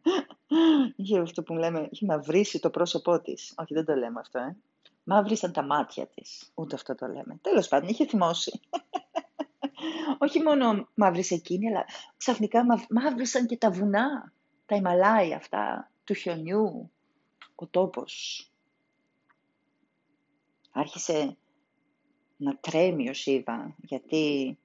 είχε 0.97 1.21
αυτό 1.21 1.43
που 1.43 1.55
λέμε, 1.55 1.89
είχε 1.91 2.07
μαυρίσει 2.07 2.61
το 2.61 2.71
πρόσωπό 2.71 3.21
της. 3.21 3.55
Όχι, 3.57 3.75
δεν 3.75 3.85
το 3.85 3.95
λέμε 3.95 4.21
αυτό, 4.21 4.39
ε. 4.39 4.57
Μαύρησαν 5.11 5.53
τα 5.53 5.63
μάτια 5.63 6.07
της. 6.07 6.53
Ούτε 6.55 6.75
αυτό 6.75 6.95
το 6.95 7.07
λέμε. 7.07 7.39
Τέλος 7.41 7.69
πάντων, 7.69 7.89
είχε 7.89 8.07
θυμώσει. 8.07 8.61
Όχι 10.19 10.43
μόνο 10.43 10.89
μαύρισε 10.95 11.35
εκείνη, 11.35 11.69
αλλά 11.69 11.85
ξαφνικά 12.17 12.65
μαύρισαν 12.89 13.47
και 13.47 13.57
τα 13.57 13.71
βουνά, 13.71 14.33
τα 14.67 14.77
Ιμαλάια 14.77 15.37
αυτά, 15.37 15.91
του 16.05 16.15
χιονιού, 16.15 16.91
ο 17.55 17.67
τόπος. 17.67 18.45
Άρχισε 20.73 21.37
να 22.37 22.57
τρέμει 22.57 23.09
ο 23.09 23.15
Σίβα, 23.15 23.75
γιατί 23.79 24.59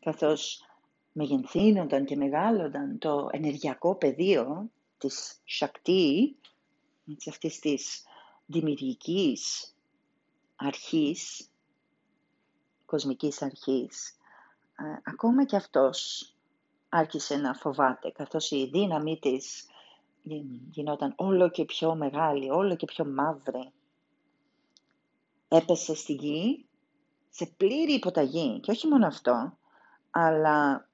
καθώς 0.00 0.64
μεγενθύνονταν 1.12 2.04
και 2.04 2.16
μεγάλονταν 2.16 2.98
το 2.98 3.28
ενεργειακό 3.30 3.94
πεδίο 3.94 4.70
της 4.98 5.40
Σακτή, 5.44 6.36
της 7.16 7.28
αυτής 7.28 7.58
της 7.58 8.04
δημιουργικής 8.46 9.74
αρχής, 10.56 11.50
κοσμικής 12.84 13.42
αρχής, 13.42 14.16
ακόμα 15.04 15.44
και 15.44 15.56
αυτός 15.56 16.30
άρχισε 16.88 17.36
να 17.36 17.54
φοβάται, 17.54 18.10
καθώς 18.10 18.50
η 18.50 18.68
δύναμή 18.72 19.18
της 19.18 19.66
γινόταν 20.70 21.12
όλο 21.16 21.50
και 21.50 21.64
πιο 21.64 21.94
μεγάλη, 21.94 22.50
όλο 22.50 22.76
και 22.76 22.86
πιο 22.86 23.04
μαύρη. 23.04 23.72
Έπεσε 25.48 25.94
στη 25.94 26.12
γη, 26.12 26.66
σε 27.30 27.46
πλήρη 27.56 27.92
υποταγή. 27.92 28.60
Και 28.60 28.70
όχι 28.70 28.86
μόνο 28.86 29.06
αυτό, 29.06 29.58
αλλά 30.10 30.88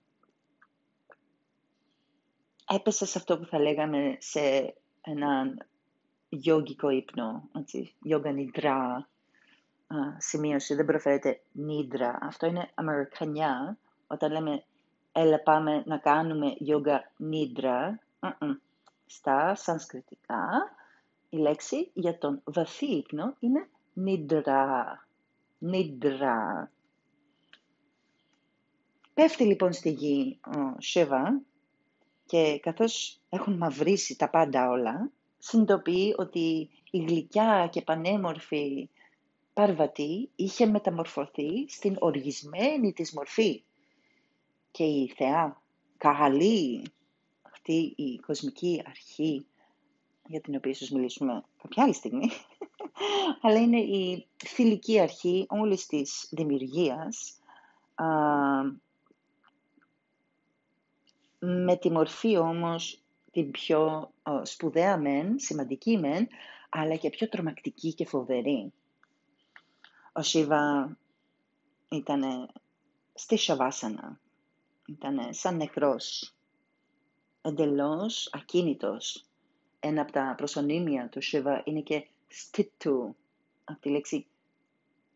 έπεσε 2.68 3.06
σε 3.06 3.18
αυτό 3.18 3.38
που 3.38 3.46
θα 3.46 3.58
λέγαμε 3.58 4.16
σε 4.20 4.74
έναν 5.00 5.66
γιόγκικο 6.36 6.90
ύπνο, 6.90 7.48
έτσι, 7.58 7.94
γιόγκα 8.02 8.32
νιδρά, 8.32 9.08
σημείωση, 10.18 10.74
δεν 10.74 10.84
προφέρεται 10.84 11.42
νίδρα. 11.52 12.18
Αυτό 12.20 12.46
είναι 12.46 12.70
αμερικανιά, 12.74 13.78
όταν 14.06 14.32
λέμε 14.32 14.64
έλα 15.12 15.40
πάμε 15.40 15.82
να 15.86 15.98
κάνουμε 15.98 16.54
γιόγκα 16.58 17.12
νίδρα, 17.16 17.98
στα 19.06 19.54
σανσκριτικά 19.54 20.74
η 21.28 21.36
λέξη 21.36 21.90
για 21.94 22.18
τον 22.18 22.40
βαθύ 22.44 22.96
ύπνο 22.96 23.34
είναι 23.38 23.68
νιντρά. 23.92 25.06
Νιντρά. 25.58 26.70
Πέφτει 29.14 29.44
λοιπόν 29.44 29.72
στη 29.72 29.90
γη 29.90 30.40
ο 30.44 30.80
Σεβα 30.80 31.40
Και 32.26 32.58
καθώς 32.62 33.20
έχουν 33.28 33.56
μαυρίσει 33.56 34.16
τα 34.16 34.30
πάντα 34.30 34.68
όλα, 34.68 35.10
συνειδητοποιεί 35.44 36.14
ότι 36.16 36.70
η 36.90 36.98
γλυκιά 36.98 37.68
και 37.72 37.82
πανέμορφη 37.82 38.88
Παρβατή 39.52 40.30
είχε 40.36 40.66
μεταμορφωθεί 40.66 41.68
στην 41.68 41.96
οργισμένη 41.98 42.92
της 42.92 43.12
μορφή. 43.12 43.62
Και 44.70 44.84
η 44.84 45.08
θεά 45.16 45.62
Καγαλή, 45.98 46.82
αυτή 47.42 47.92
η 47.96 48.18
κοσμική 48.18 48.82
αρχή, 48.86 49.46
για 50.26 50.40
την 50.40 50.56
οποία 50.56 50.70
ίσως 50.70 50.90
μιλήσουμε 50.90 51.44
κάποια 51.62 51.82
άλλη 51.82 51.94
στιγμή, 51.94 52.30
αλλά 53.42 53.58
είναι 53.58 53.80
η 53.80 54.26
θηλυκή 54.46 55.00
αρχή 55.00 55.46
όλης 55.48 55.86
της 55.86 56.28
δημιουργίας, 56.30 57.38
με 61.38 61.76
τη 61.76 61.90
μορφή 61.90 62.36
όμως 62.36 63.02
την 63.32 63.50
πιο 63.50 64.12
σπουδαία 64.42 64.96
μεν, 64.96 65.38
σημαντική 65.38 65.98
μεν, 65.98 66.28
αλλά 66.68 66.96
και 66.96 67.10
πιο 67.10 67.28
τρομακτική 67.28 67.94
και 67.94 68.06
φοβερή. 68.06 68.72
Ο 70.12 70.22
Σίβα 70.22 70.96
ήταν 71.88 72.50
στη 73.14 73.36
Σαβάσανα, 73.36 74.20
ήταν 74.86 75.34
σαν 75.34 75.56
νεκρός, 75.56 76.34
εντελώς 77.42 78.30
ακίνητος. 78.32 79.24
Ένα 79.80 80.02
από 80.02 80.12
τα 80.12 80.34
προσωνύμια 80.36 81.08
του 81.08 81.22
Σίβα 81.22 81.62
είναι 81.64 81.80
και 81.80 82.06
στιτού, 82.28 83.16
από 83.64 83.80
τη 83.80 83.90
λέξη, 83.90 84.26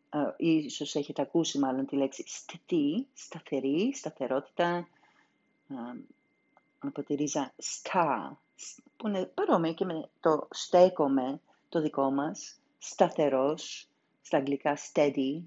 uh, 0.09 0.33
ίσως 0.37 0.95
έχετε 0.95 1.21
ακούσει 1.21 1.59
μάλλον 1.59 1.85
τη 1.85 1.95
λέξη 1.95 2.23
στιτή, 2.27 3.07
σταθερή, 3.13 3.95
σταθερότητα, 3.95 4.87
uh, 5.69 5.99
από 6.87 7.03
τη 7.03 7.15
ρίζα 7.15 7.53
στα, 7.57 8.39
που 8.97 9.07
είναι 9.07 9.25
παρόμοιο 9.25 9.73
και 9.73 9.85
με 9.85 10.09
το 10.19 10.47
στέκομαι 10.51 11.39
το 11.69 11.81
δικό 11.81 12.11
μας, 12.11 12.59
σταθερός, 12.77 13.87
στα 14.21 14.37
αγγλικά 14.37 14.77
steady. 14.77 15.41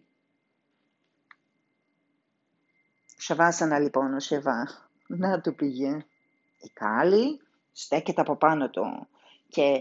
Σαβάσανα 3.17 3.79
λοιπόν 3.79 4.15
ο 4.15 4.21
Σεβά, 4.21 4.89
να 5.07 5.41
του 5.41 5.55
πήγε. 5.55 6.05
Η 6.61 6.69
Κάλλη 6.69 7.41
στέκεται 7.73 8.21
από 8.21 8.37
πάνω 8.37 8.71
του 8.71 9.07
και 9.49 9.81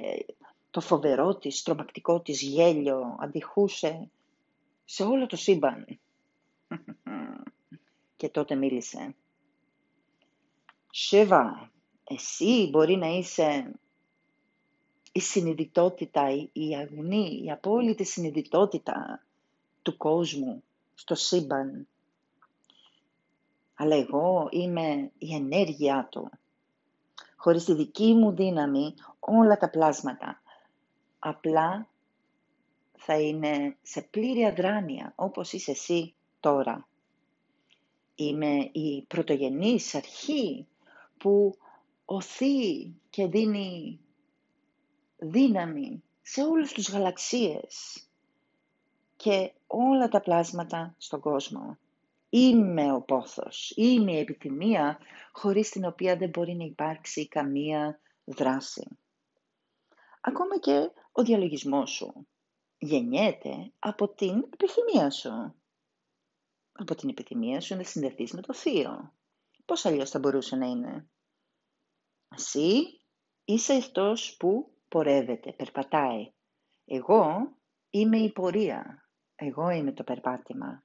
το 0.72 0.82
φοβερό 0.82 1.36
της, 1.36 1.64
τρομακτικό 1.64 2.22
της 2.22 2.42
γέλιο 2.42 3.18
αντιχούσε 3.20 4.10
σε 4.86 5.04
όλο 5.04 5.26
το 5.26 5.36
σύμπαν. 5.36 6.00
και 8.18 8.30
τότε 8.30 8.56
μίλησε. 8.56 9.16
Σεβά, 10.92 11.72
εσύ 12.04 12.68
μπορεί 12.72 12.96
να 12.96 13.08
είσαι 13.08 13.72
η 15.12 15.20
συνειδητότητα, 15.20 16.30
η 16.52 16.76
αγνή, 16.76 17.42
η 17.44 17.52
απόλυτη 17.52 18.04
συνειδητότητα 18.04 19.26
του 19.82 19.98
κόσμου 19.98 20.64
στο 20.94 21.16
σύμπαν. 21.16 21.88
Αλλά 23.76 23.96
εγώ 23.96 24.48
είμαι 24.52 25.12
η 25.18 25.34
ενέργειά 25.34 26.08
του. 26.12 26.30
Χωρίς 27.36 27.64
τη 27.64 27.74
δική 27.74 28.14
μου 28.14 28.32
δύναμη 28.32 28.94
όλα 29.20 29.58
τα 29.58 29.70
πλάσματα 29.70 30.42
απλά 31.20 31.88
θα 32.98 33.20
είναι 33.20 33.78
σε 33.82 34.02
πλήρη 34.02 34.46
αδράνεια 34.46 35.14
όπως 35.16 35.54
είσαι 35.54 35.72
εσύ 35.72 36.14
τώρα. 36.40 36.88
Είμαι 38.16 38.70
η 38.72 39.02
πρωτογενής 39.08 39.96
αρχή 39.96 40.68
που 41.20 41.58
οθεί 42.06 42.94
και 43.10 43.28
δίνει 43.28 44.00
δύναμη 45.18 46.04
σε 46.22 46.44
όλους 46.44 46.72
τους 46.72 46.90
γαλαξίες 46.90 48.04
και 49.16 49.54
όλα 49.68 50.08
τα 50.08 50.22
πλάσματα 50.22 50.96
στον 50.98 51.20
κόσμο. 51.20 51.78
Είμαι 52.30 52.94
ο 52.94 53.02
πόθος, 53.02 53.74
είμαι 53.76 54.12
η 54.12 54.20
επιθυμία 54.20 55.00
χωρίς 55.32 55.70
την 55.70 55.86
οποία 55.86 56.16
δεν 56.18 56.30
μπορεί 56.30 56.56
να 56.56 56.64
υπάρξει 56.64 57.28
καμία 57.28 58.00
δράση. 58.26 58.88
Ακόμα 60.22 60.60
και 60.60 60.92
ο 61.12 61.24
διαλογισμός 61.24 61.92
σου 61.92 62.28
γεννιέται 62.78 63.72
από 63.80 64.08
την 64.08 64.48
επιθυμία 64.54 65.10
σου. 65.10 65.54
Από 66.72 66.96
την 66.96 67.10
επιθυμία 67.10 67.62
σου 67.62 67.76
να 67.76 67.84
συνδεθείς 67.84 68.34
με 68.34 68.42
το 68.42 68.54
θείο. 68.54 69.14
Πώς 69.70 69.86
αλλιώς 69.86 70.10
θα 70.10 70.20
μπορούσε 70.20 70.56
να 70.56 70.66
είναι; 70.66 71.10
Εσύ 72.36 73.02
είσαι 73.46 73.74
αυτός 73.74 74.36
που 74.40 74.78
πορεύεται, 74.88 75.54
περπατάει. 75.54 76.34
Εγώ 76.86 77.56
είμαι 77.90 78.18
η 78.18 78.32
πορεία. 78.32 79.10
Εγώ 79.36 79.70
είμαι 79.70 79.94
το 79.94 80.04
περπάτημα. 80.04 80.84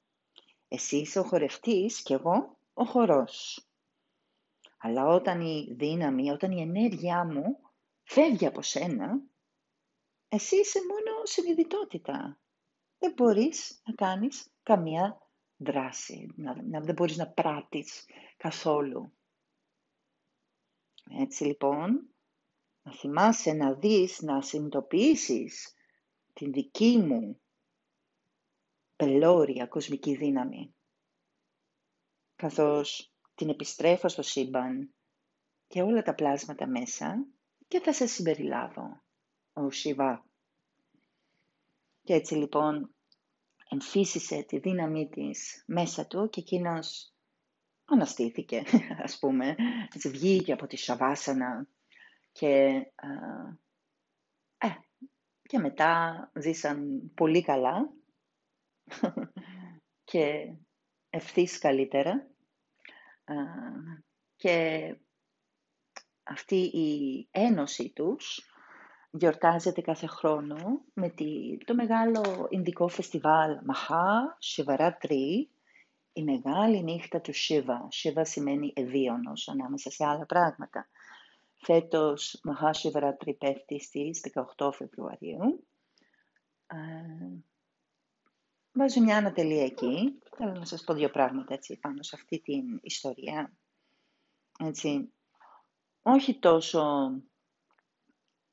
Εσύ 0.68 0.96
είσαι 0.96 1.18
ο 1.18 1.22
χορευτής 1.22 2.02
και 2.02 2.14
εγώ 2.14 2.58
ο 2.74 2.84
χορός. 2.84 3.66
Αλλά 4.78 5.06
όταν 5.06 5.40
η 5.40 5.74
δύναμη, 5.78 6.30
όταν 6.30 6.52
η 6.52 6.60
ενέργειά 6.60 7.24
μου 7.24 7.60
φεύγει 8.02 8.46
από 8.46 8.62
σένα, 8.62 9.22
εσύ 10.28 10.56
είσαι 10.56 10.78
μόνο 10.88 11.24
συνειδητότητα. 11.24 12.38
Δεν 12.98 13.12
μπορείς 13.12 13.82
να 13.84 13.94
κάνεις 13.94 14.52
καμία 14.62 15.23
δράση, 15.64 16.32
να, 16.36 16.62
να, 16.62 16.80
δεν 16.80 16.94
μπορείς 16.94 17.16
να 17.16 17.28
πράττεις 17.28 18.04
καθόλου. 18.36 19.12
Έτσι 21.20 21.44
λοιπόν, 21.44 22.08
να 22.82 22.92
θυμάσαι 22.92 23.52
να 23.52 23.74
δεις, 23.74 24.20
να 24.20 24.42
συνειδητοποιήσεις 24.42 25.74
την 26.32 26.52
δική 26.52 26.98
μου 26.98 27.40
πελώρια 28.96 29.66
κοσμική 29.66 30.14
δύναμη, 30.16 30.74
καθώς 32.36 33.12
την 33.34 33.48
επιστρέφω 33.48 34.08
στο 34.08 34.22
σύμπαν 34.22 34.94
και 35.66 35.82
όλα 35.82 36.02
τα 36.02 36.14
πλάσματα 36.14 36.66
μέσα 36.66 37.26
και 37.68 37.80
θα 37.80 37.92
σε 37.92 38.06
συμπεριλάβω, 38.06 39.02
ο 39.52 39.70
Σιβά. 39.70 40.26
Και 42.02 42.14
έτσι 42.14 42.34
λοιπόν 42.34 42.94
εμφύσισε 43.74 44.42
τη 44.42 44.58
δύναμή 44.58 45.08
της 45.08 45.64
μέσα 45.66 46.06
του 46.06 46.28
και 46.28 46.40
εκείνος 46.40 47.12
αναστήθηκε, 47.84 48.62
ας 49.04 49.18
πούμε, 49.18 49.56
έτσι 49.94 50.08
βγήκε 50.08 50.52
από 50.52 50.66
τη 50.66 50.76
Σαβάσανα 50.76 51.68
και, 52.32 52.82
ε, 54.58 54.68
και 55.42 55.58
μετά 55.58 56.30
ζήσαν 56.40 57.10
πολύ 57.14 57.42
καλά 57.42 57.92
και 60.10 60.54
ευθύς 61.10 61.58
καλύτερα. 61.58 62.30
και 64.36 64.96
αυτή 66.22 66.56
η 66.56 67.28
ένωση 67.30 67.92
τους 67.92 68.53
γιορτάζεται 69.16 69.80
κάθε 69.80 70.06
χρόνο 70.06 70.80
με 70.94 71.14
το 71.64 71.74
μεγάλο 71.74 72.46
Ινδικό 72.50 72.88
φεστιβάλ 72.88 73.58
Μαχά 73.64 74.38
Shivaratri, 74.42 75.46
η 76.12 76.22
μεγάλη 76.22 76.82
νύχτα 76.82 77.20
του 77.20 77.32
Shiva. 77.34 77.78
Shiva 78.02 78.22
σημαίνει 78.22 78.72
ευίωνος 78.76 79.48
ανάμεσα 79.48 79.90
σε 79.90 80.04
άλλα 80.04 80.26
πράγματα. 80.26 80.88
Φέτος 81.56 82.40
Μαχάσιβρατρι 82.42 83.34
πέφτει 83.34 83.80
στις 83.80 84.20
18 84.56 84.70
Φεβρουαρίου. 84.72 85.66
βάζω 88.72 89.00
μια 89.00 89.16
ανατελεία 89.16 89.64
εκεί. 89.64 90.18
Θέλω 90.36 90.52
να 90.52 90.64
σας 90.64 90.84
πω 90.84 90.94
δύο 90.94 91.10
πράγματα 91.10 91.54
έτσι, 91.54 91.78
πάνω 91.78 92.02
σε 92.02 92.16
αυτή 92.16 92.40
την 92.40 92.80
ιστορία. 92.82 93.52
Έτσι, 94.58 95.12
όχι 96.02 96.38
τόσο 96.38 97.12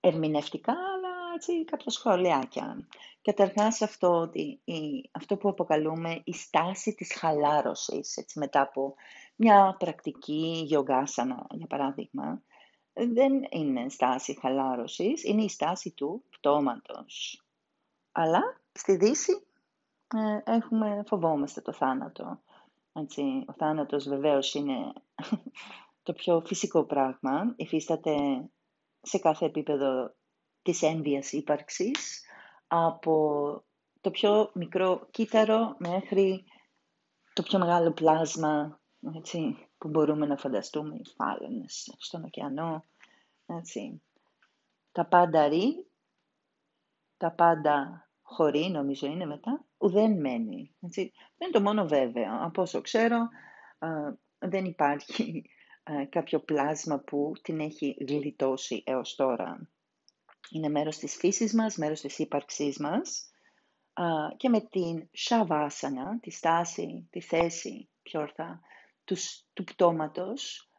ερμηνευτικά, 0.01 0.71
αλλά 0.71 1.09
έτσι 1.35 1.65
κάποια 1.65 1.91
σχολιάκια. 1.91 2.87
Καταρχάς 3.21 3.81
αυτό, 3.81 4.07
ότι 4.07 4.61
αυτό 5.11 5.37
που 5.37 5.49
αποκαλούμε 5.49 6.21
η 6.23 6.33
στάση 6.33 6.93
της 6.93 7.13
χαλάρωσης, 7.17 8.17
έτσι, 8.17 8.39
μετά 8.39 8.61
από 8.61 8.95
μια 9.35 9.75
πρακτική 9.79 10.63
γιογκάσανα, 10.65 11.47
για 11.51 11.67
παράδειγμα, 11.67 12.41
δεν 12.93 13.33
είναι 13.49 13.89
στάση 13.89 14.37
χαλάρωσης, 14.41 15.23
είναι 15.23 15.43
η 15.43 15.49
στάση 15.49 15.91
του 15.91 16.23
πτώματος. 16.29 17.43
Αλλά 18.11 18.41
στη 18.71 18.95
Δύση 18.95 19.45
ε, 20.15 20.51
έχουμε, 20.51 21.03
φοβόμαστε 21.07 21.61
το 21.61 21.73
θάνατο. 21.73 22.41
Έτσι, 22.93 23.21
ο 23.47 23.53
θάνατος 23.53 24.07
βεβαίως 24.07 24.53
είναι 24.53 24.93
το 26.03 26.13
πιο 26.13 26.41
φυσικό 26.45 26.83
πράγμα. 26.83 27.53
Υφίσταται 27.55 28.15
σε 29.01 29.19
κάθε 29.19 29.45
επίπεδο 29.45 30.15
της 30.61 30.81
ένδυας 30.81 31.31
ύπαρξης, 31.31 32.25
από 32.67 33.63
το 34.01 34.11
πιο 34.11 34.51
μικρό 34.53 35.07
κύτταρο 35.11 35.75
μέχρι 35.77 36.43
το 37.33 37.43
πιο 37.43 37.59
μεγάλο 37.59 37.91
πλάσμα, 37.91 38.79
έτσι, 39.15 39.67
που 39.77 39.87
μπορούμε 39.87 40.25
να 40.25 40.37
φανταστούμε, 40.37 40.95
οι 40.95 41.05
φάλαινες 41.15 41.95
στον 41.97 42.23
ωκεανό, 42.23 42.85
έτσι. 43.45 44.01
Τα 44.91 45.05
πάντα 45.05 45.47
ρί, 45.47 45.85
τα 47.17 47.31
πάντα 47.31 48.05
χωρί, 48.21 48.69
νομίζω 48.69 49.07
είναι 49.07 49.25
μετά, 49.25 49.65
ουδέν 49.77 50.19
μένει. 50.19 50.75
Έτσι. 50.81 51.11
Δεν 51.37 51.47
είναι 51.47 51.57
το 51.57 51.61
μόνο 51.61 51.87
βέβαιο. 51.87 52.43
Από 52.43 52.61
όσο 52.61 52.81
ξέρω, 52.81 53.29
δεν 54.39 54.65
υπάρχει 54.65 55.49
κάποιο 56.09 56.39
πλάσμα 56.39 56.99
που 56.99 57.31
την 57.41 57.59
έχει 57.59 57.95
γλιτώσει 58.07 58.83
έως 58.85 59.15
τώρα. 59.15 59.69
Είναι 60.49 60.69
μέρος 60.69 60.97
της 60.97 61.15
φύσης 61.15 61.53
μας, 61.53 61.77
μέρος 61.77 62.01
της 62.01 62.19
ύπαρξής 62.19 62.79
μας 62.79 63.31
και 64.37 64.49
με 64.49 64.61
την 64.61 65.09
σαβάσανα, 65.11 66.19
τη 66.19 66.31
στάση, 66.31 67.07
τη 67.09 67.21
θέση, 67.21 67.89
πιο 68.01 68.21
ορθά, 68.21 68.61
τους, 69.03 69.45
του 69.53 69.63
πτώματος, 69.63 70.71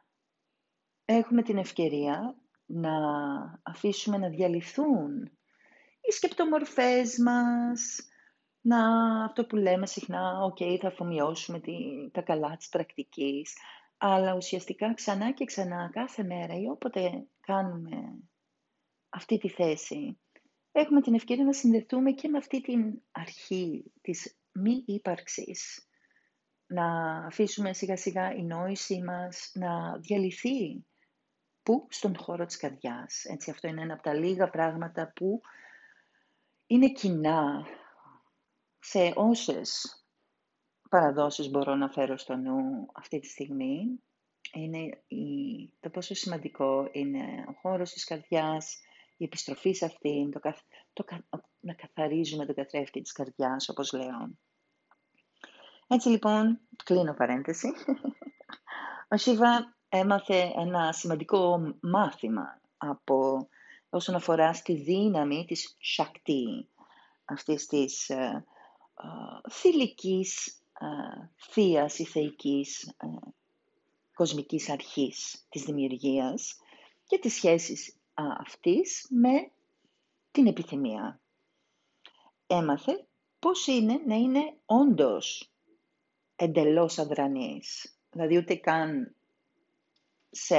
έχουμε 1.05 1.43
την 1.43 1.59
ευκαιρία 1.59 2.37
να 2.67 2.93
αφήσουμε 3.63 4.19
να 4.19 4.29
διαλυθούν 4.29 5.23
οι 6.01 6.13
σκεπτομορφές 6.13 7.19
μας, 7.19 8.01
να 8.61 8.79
αυτό 9.25 9.47
που 9.47 9.57
λέμε 9.57 9.87
συχνά, 9.87 10.39
οκ, 10.43 10.59
θα 10.81 10.89
αφομοιώσουμε 10.89 11.61
τη, 11.61 11.75
τα 12.13 12.23
καλά 12.23 12.57
της 12.57 12.69
πρακτικής, 12.69 13.57
αλλά 14.05 14.35
ουσιαστικά 14.35 14.95
ξανά 14.95 15.33
και 15.33 15.45
ξανά 15.45 15.91
κάθε 15.93 16.23
μέρα 16.23 16.55
ή 16.55 16.69
όποτε 16.69 17.27
κάνουμε 17.41 18.19
αυτή 19.09 19.39
τη 19.39 19.49
θέση, 19.49 20.19
έχουμε 20.73 21.01
την 21.01 21.15
ευκαιρία 21.15 21.45
να 21.45 21.53
συνδεθούμε 21.53 22.13
και 22.13 22.29
με 22.29 22.39
αυτή 22.39 22.61
την 22.61 23.03
αρχή 23.11 23.93
της 24.01 24.39
μη 24.53 24.85
ύπαρξης. 24.87 25.89
Να 26.67 27.17
αφήσουμε 27.27 27.73
σιγά 27.73 27.97
σιγά 27.97 28.35
η 28.35 28.43
νόησή 28.43 29.03
μας 29.03 29.51
να 29.55 29.99
διαλυθεί. 29.99 30.85
Πού; 31.63 31.87
Στον 31.91 32.17
χώρο 32.17 32.47
της 32.47 32.57
καρδιάς. 32.57 33.25
Έτσι, 33.25 33.51
αυτό 33.51 33.69
είναι 33.69 33.83
ένα 33.83 33.95
από 33.95 34.03
τα 34.03 34.15
λίγα 34.15 34.51
πράγματα 34.51 35.13
που 35.15 35.41
είναι 36.67 36.93
κοινά 36.93 37.67
σε 38.79 39.13
όσες 39.15 40.02
παραδόσεις 40.93 41.51
μπορώ 41.51 41.75
να 41.75 41.89
φέρω 41.89 42.17
στο 42.17 42.37
νου 42.37 42.87
αυτή 42.93 43.21
τη 43.21 43.27
στιγμή. 43.27 44.01
Είναι 44.53 45.03
η, 45.07 45.25
το 45.81 45.91
πόσο 45.91 46.15
σημαντικό 46.15 46.89
είναι 46.93 47.45
ο 47.49 47.53
χώρος 47.61 47.93
της 47.93 48.05
καρδιάς, 48.05 48.79
η 49.17 49.25
επιστροφή 49.25 49.73
σε 49.73 49.85
αυτήν, 49.85 50.31
το, 50.31 50.41
το, 50.93 51.05
να 51.61 51.75
καθαρίζουμε 51.75 52.47
τον 52.47 52.55
καθρέφτη 52.55 53.01
της 53.01 53.13
καρδιάς, 53.13 53.69
όπως 53.69 53.93
λέω. 53.93 54.31
Έτσι 55.89 56.09
λοιπόν, 56.09 56.61
κλείνω 56.85 57.15
παρένθεση. 57.15 57.73
Ο 59.09 59.17
Σίβα 59.17 59.77
έμαθε 59.89 60.53
ένα 60.57 60.93
σημαντικό 60.93 61.75
μάθημα 61.81 62.61
από 62.77 63.49
όσον 63.91 64.15
αφορά 64.15 64.53
στη 64.53 64.75
δύναμη 64.75 65.45
της 65.45 65.77
Shakti, 65.97 66.65
αυτής 67.25 67.67
της 67.67 68.11
uh, 68.13 68.17
uh, 68.17 69.51
θηλυκής, 69.51 70.57
uh, 70.57 70.62
θείας 71.37 71.99
ή 71.99 72.05
θεϊκής 72.05 72.97
κοσμικής 74.15 74.71
αρχής 74.71 75.47
της 75.49 75.63
δημιουργίας 75.63 76.57
και 77.07 77.19
τις 77.19 77.35
σχέσεις 77.35 77.97
αυτής 78.15 79.07
με 79.11 79.53
την 80.31 80.47
επιθυμία. 80.47 81.21
Έμαθε 82.47 83.07
πώς 83.39 83.67
είναι 83.67 84.03
να 84.07 84.15
είναι 84.15 84.57
όντως 84.65 85.53
εντελώς 86.37 86.99
αδρανής. 86.99 87.97
Δηλαδή 88.11 88.37
ούτε 88.37 88.55
καν 88.55 89.17
σε 90.31 90.57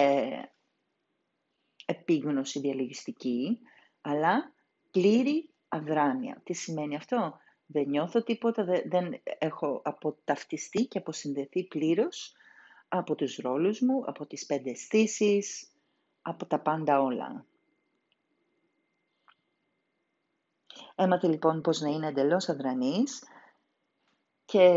επίγνωση 1.86 2.60
διαλογιστική, 2.60 3.60
αλλά 4.02 4.54
πλήρη 4.92 5.50
αδράνεια. 5.68 6.42
Τι 6.44 6.54
σημαίνει 6.54 6.96
αυτό; 6.96 7.38
Δεν 7.74 7.90
νιώθω 7.90 8.24
τίποτα, 8.24 8.64
δεν 8.86 9.22
έχω 9.24 9.82
αποταυτιστεί 9.84 10.86
και 10.86 10.98
αποσυνδεθεί 10.98 11.64
πλήρως 11.64 12.34
από 12.88 13.16
τους 13.16 13.36
ρόλους 13.38 13.80
μου, 13.80 14.04
από 14.06 14.26
τις 14.26 14.46
πέντε 14.46 14.70
αισθήσεις, 14.70 15.72
από 16.22 16.46
τα 16.46 16.60
πάντα 16.60 17.02
όλα. 17.02 17.46
Έμαθε 20.96 21.28
λοιπόν 21.28 21.62
πώς 21.62 21.80
να 21.82 21.90
είναι 21.90 22.08
εντελώς 22.08 22.50
αδρανής 22.50 23.24
και 24.46 24.68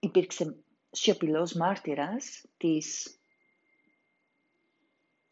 υπήρξε 0.00 0.56
σιωπηλός 0.90 1.52
μάρτυρας 1.52 2.44
της 2.56 3.18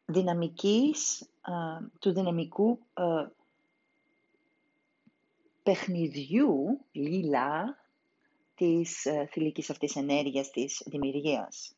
δυναμικής, 0.04 1.30
του 1.98 2.12
δυναμικού 2.12 2.78
παιχνιδιού, 5.68 6.80
λίλα, 6.92 7.78
της 8.54 9.06
θηλυκής 9.30 9.70
αυτής 9.70 9.96
ενέργειας 9.96 10.50
της 10.50 10.82
δημιουργίας. 10.86 11.74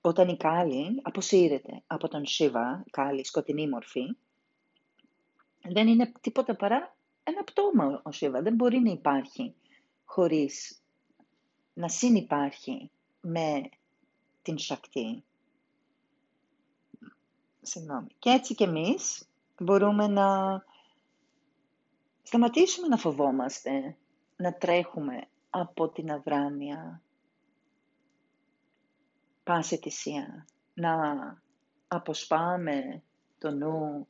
Όταν 0.00 0.28
η 0.28 0.36
Κάλλη 0.36 1.00
αποσύρεται 1.02 1.82
από 1.86 2.08
τον 2.08 2.26
Σίβα, 2.26 2.84
Κάλλη 2.90 3.24
σκοτεινή 3.24 3.68
μορφή, 3.68 4.16
δεν 5.62 5.88
είναι 5.88 6.12
τίποτα 6.20 6.56
παρά 6.56 6.96
ένα 7.22 7.44
πτώμα 7.44 8.00
ο 8.04 8.12
Σίβα. 8.12 8.42
Δεν 8.42 8.54
μπορεί 8.54 8.78
να 8.78 8.90
υπάρχει 8.90 9.54
χωρίς 10.04 10.82
να 11.74 11.88
συνυπάρχει 11.88 12.90
με 13.20 13.68
την 14.42 14.58
Σακτή. 14.58 15.24
Συγγνώμη. 17.62 18.08
Και 18.18 18.30
έτσι 18.30 18.54
και 18.54 18.64
εμείς 18.64 19.28
μπορούμε 19.58 20.06
να 20.06 20.64
σταματήσουμε 22.22 22.88
να 22.88 22.96
φοβόμαστε, 22.96 23.96
να 24.36 24.54
τρέχουμε 24.54 25.26
από 25.50 25.88
την 25.88 26.10
αδράνεια, 26.10 27.02
πάση 29.44 29.76
θυσία, 29.76 30.46
να 30.74 30.94
αποσπάμε 31.88 33.02
το 33.38 33.50
νου 33.50 34.06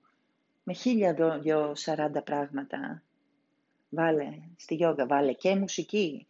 με 0.62 0.72
χίλια 0.72 1.38
δυο 1.40 1.74
σαράντα 1.74 2.22
πράγματα. 2.22 3.02
Βάλε 3.88 4.38
στη 4.56 4.74
γιόγκα, 4.74 5.06
βάλε 5.06 5.32
και 5.32 5.56
μουσική, 5.56 6.26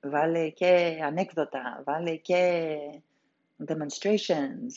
βάλε 0.00 0.48
και 0.48 1.00
ανέκδοτα, 1.04 1.82
βάλε 1.84 2.16
και 2.16 2.76
demonstrations 3.66 4.72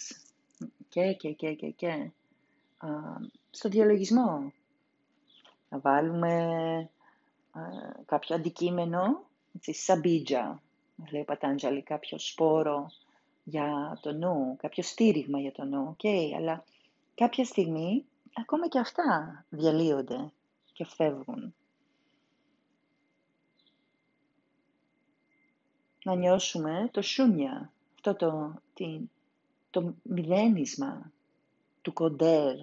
και, 0.89 1.13
και, 1.13 1.31
και, 1.31 1.53
και, 1.53 1.69
και. 1.69 2.11
στο 3.49 3.69
διαλογισμό. 3.69 4.53
Να 5.69 5.79
βάλουμε 5.79 6.89
κάποιο 8.05 8.35
αντικείμενο, 8.35 9.25
έτσι, 9.55 9.73
σαμπίτζα, 9.73 10.61
λέει 11.11 11.21
ο 11.21 11.25
Πατάντζαλη, 11.25 11.81
κάποιο 11.81 12.19
σπόρο 12.19 12.91
για 13.43 13.97
το 14.01 14.11
νου, 14.11 14.55
κάποιο 14.59 14.83
στήριγμα 14.83 15.39
για 15.39 15.51
το 15.51 15.63
νου, 15.63 15.95
okay, 15.97 16.31
αλλά 16.35 16.63
κάποια 17.15 17.45
στιγμή 17.45 18.05
ακόμα 18.33 18.67
και 18.67 18.79
αυτά 18.79 19.45
διαλύονται 19.49 20.31
και 20.73 20.85
φεύγουν. 20.85 21.53
Να 26.03 26.15
νιώσουμε 26.15 26.89
το 26.91 27.01
σούνια, 27.01 27.71
αυτό 27.95 28.15
το, 28.15 28.53
την, 28.73 29.09
το 29.69 29.93
μηδένισμα 30.03 31.11
του 31.81 31.93
κοντέρ. 31.93 32.55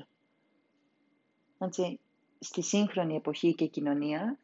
Έτσι, 1.58 2.00
στη 2.38 2.62
σύγχρονη 2.62 3.16
εποχή 3.16 3.54
και 3.54 3.66
κοινωνία, 3.66 4.38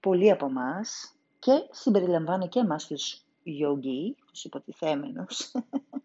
πολλοί 0.00 0.30
από 0.30 0.46
εμάς 0.46 1.14
και 1.38 1.52
συμπεριλαμβάνω 1.70 2.48
και 2.48 2.58
εμάς 2.58 2.86
τους 2.86 3.24
γιόγκι, 3.42 4.16
τους 4.26 4.44
υποτιθέμενους, 4.44 5.50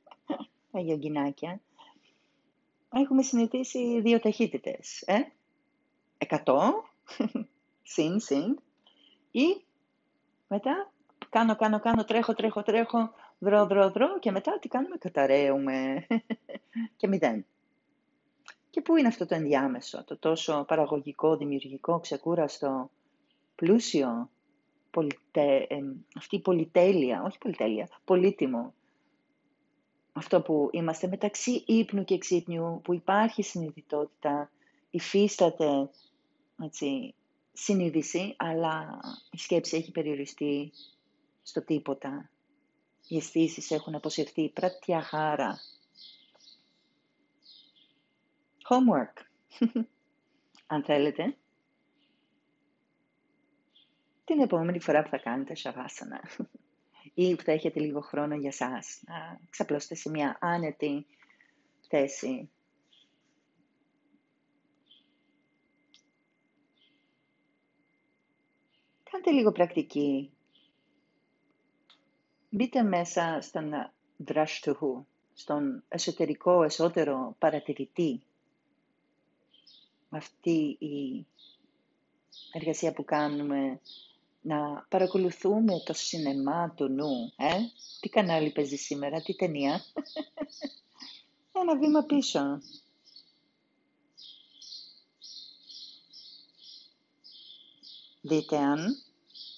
τα 0.72 0.80
γιογκινάκια, 0.80 1.62
έχουμε 2.94 3.22
συνηθίσει 3.22 4.02
δύο 4.02 4.20
ταχύτητες. 4.20 5.02
Ε; 5.06 5.20
Εκατό, 6.18 6.84
συν, 7.84 8.20
συν, 8.20 8.60
ή 9.32 9.66
μετά 10.48 10.92
κάνω, 11.30 11.56
κάνω, 11.56 11.80
κάνω, 11.80 12.04
τρέχω, 12.06 12.34
τρέχω, 12.34 12.64
τρέχω, 12.64 13.14
δρώ, 13.40 13.66
δρώ, 13.66 13.92
δρώ 13.92 14.20
και 14.20 14.32
μετά 14.32 14.60
τι 14.60 14.68
κάνουμε, 14.68 14.98
καταραίουμε 14.98 16.08
και 16.98 17.08
μηδέν. 17.08 17.46
Και 18.78 18.84
πού 18.84 18.96
είναι 18.96 19.08
αυτό 19.08 19.26
το 19.26 19.36
ενδιάμεσο, 19.36 20.04
το 20.04 20.18
τόσο 20.18 20.66
παραγωγικό, 20.68 21.38
δημιουργικό, 21.38 22.00
ξεκούραστο, 22.00 22.90
πλούσιο, 23.56 24.30
πολυτε, 24.92 25.68
αυτή 26.16 26.36
η 26.36 26.40
πολυτέλεια, 26.40 27.24
όχι 27.24 27.38
πολυτέλεια, 27.38 27.90
πολύτιμο. 28.06 28.74
Αυτό 30.14 30.42
που 30.42 30.70
είμαστε 30.72 31.08
μεταξύ 31.08 31.64
ύπνου 31.68 32.04
και 32.04 32.18
ξύπνιου, 32.18 32.82
που 32.84 32.94
υπάρχει 32.94 33.44
συνειδητότητα, 33.44 34.52
υφίσταται 34.90 35.90
έτσι, 36.64 37.14
συνείδηση, 37.54 38.36
αλλά 38.38 39.00
η 39.32 39.38
σκέψη 39.38 39.78
έχει 39.78 39.92
περιοριστεί 39.92 40.72
στο 41.44 41.64
τίποτα. 41.64 42.30
Οι 43.08 43.18
αισθήσεις 43.18 43.72
έχουν 43.72 43.96
αποσυρθεί. 43.96 44.50
Πρατιαχάρα. 44.50 45.60
Homework. 48.70 49.24
Αν 50.68 50.84
θέλετε. 50.84 51.38
Την 54.24 54.40
επόμενη 54.40 54.80
φορά 54.80 55.04
που 55.04 55.10
θα 55.10 55.18
κάνετε 55.18 55.56
σαβάσανα 55.56 56.22
ή 57.14 57.36
που 57.36 57.44
θα 57.44 57.52
έχετε 57.52 57.80
λίγο 57.80 58.02
χρόνο 58.02 58.36
για 58.36 58.52
σας 58.52 59.02
να 59.06 59.40
ξαπλώσετε 59.50 59.96
σε 59.96 60.10
μια 60.10 60.38
άνετη 60.42 61.06
θέση. 61.88 62.50
Κάντε 69.12 69.32
λίγο 69.32 69.52
πρακτική. 69.52 70.32
Μπείτε 72.50 72.82
μέσα 72.84 73.38
στον 73.42 73.92
δραστουχού, 74.18 75.06
στον 75.34 75.84
εσωτερικό, 75.88 76.64
εσωτερό 76.64 77.36
παρατηρητή. 77.40 78.27
Αυτή 80.10 80.78
η 80.80 81.26
εργασία 82.52 82.94
που 82.94 83.06
κάνουμε 83.06 83.80
να 84.42 84.86
παρακολουθούμε 84.90 85.80
το 85.86 85.94
σινεμά 85.94 86.74
του 86.76 86.88
νου. 86.88 87.34
Ε; 87.36 87.54
Τι 88.00 88.10
κανάλι 88.10 88.52
παίζει 88.52 88.76
σήμερα, 88.76 89.22
τι 89.22 89.36
ταινία; 89.36 89.84
Ένα 91.62 91.78
βήμα 91.78 92.04
πίσω. 92.04 92.62
Δείτε 98.22 98.58
αν 98.58 99.04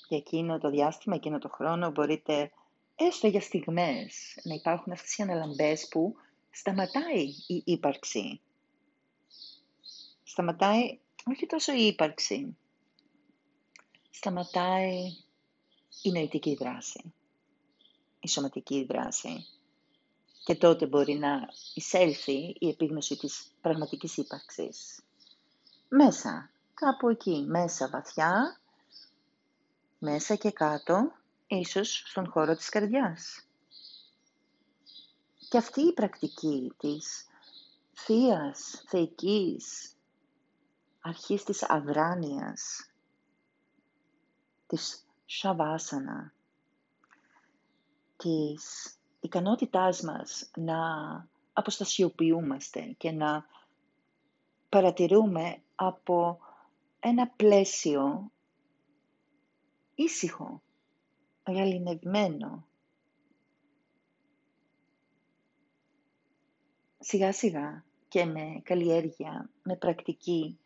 για 0.08 0.18
εκείνο 0.18 0.58
το 0.58 0.70
διάστημα, 0.70 1.16
εκείνο 1.16 1.40
το 1.40 1.50
χρόνο 1.50 1.92
μπορείτε 1.92 2.52
έστω 2.96 3.28
για 3.28 3.42
στιγμές 3.42 4.38
να 4.44 4.54
υπάρχουν 4.54 4.92
αυτές 4.92 5.18
οι 5.18 5.22
αναλαμπές 5.22 5.88
που 5.88 6.16
σταματάει 6.52 7.24
η 7.48 7.64
ύπαρξη. 7.66 8.42
Σταματάει 10.30 11.00
όχι 11.26 11.46
τόσο 11.46 11.74
η 11.74 11.88
ύπαρξη, 11.88 12.58
σταματάει 14.10 15.18
η 16.02 16.12
νοητική 16.12 16.56
δράση, 16.56 17.14
η 18.20 18.28
σωματική 18.28 18.86
δράση. 18.86 19.46
Και 20.44 20.56
τότε 20.56 20.86
μπορεί 20.86 21.14
να 21.14 21.50
εισέλθει 21.74 22.56
η 22.60 22.68
επίγνωση 22.68 23.18
της 23.18 23.52
πραγματικής 23.62 24.18
ύπαρξης. 24.18 25.02
Μέσα, 25.90 26.52
κάπου 26.74 27.10
εκεί, 27.10 27.46
μέσα 27.48 27.90
βαθιά, 27.90 28.60
μέσα 30.00 30.36
και 30.36 30.52
κάτω, 30.52 31.12
ίσως 31.48 32.04
στον 32.06 32.30
χώρο 32.30 32.56
της 32.56 32.70
καρδιάς. 32.70 33.48
Και 35.50 35.58
αυτή 35.58 35.82
η 35.82 35.94
πρακτική 35.94 36.74
της 36.78 37.28
θείας, 37.94 38.84
θεϊκής, 38.88 39.94
αρχής 41.10 41.44
της 41.44 41.70
αδράνειας, 41.70 42.92
της 44.68 45.08
Σαβάσανα, 45.26 46.34
της 48.18 48.94
ικανότητάς 49.20 50.02
μας 50.02 50.52
να 50.56 50.78
αποστασιοποιούμαστε 51.54 52.82
και 52.98 53.12
να 53.12 53.46
παρατηρούμε 54.70 55.62
από 55.76 56.40
ένα 57.00 57.28
πλαίσιο 57.28 58.32
ήσυχο, 59.96 60.62
γαλινευμένο. 61.48 62.68
Σιγά 67.00 67.34
σιγά 67.34 67.84
και 68.08 68.26
με 68.26 68.62
καλλιέργεια, 68.64 69.50
με 69.64 69.76
πρακτική, 69.76 70.59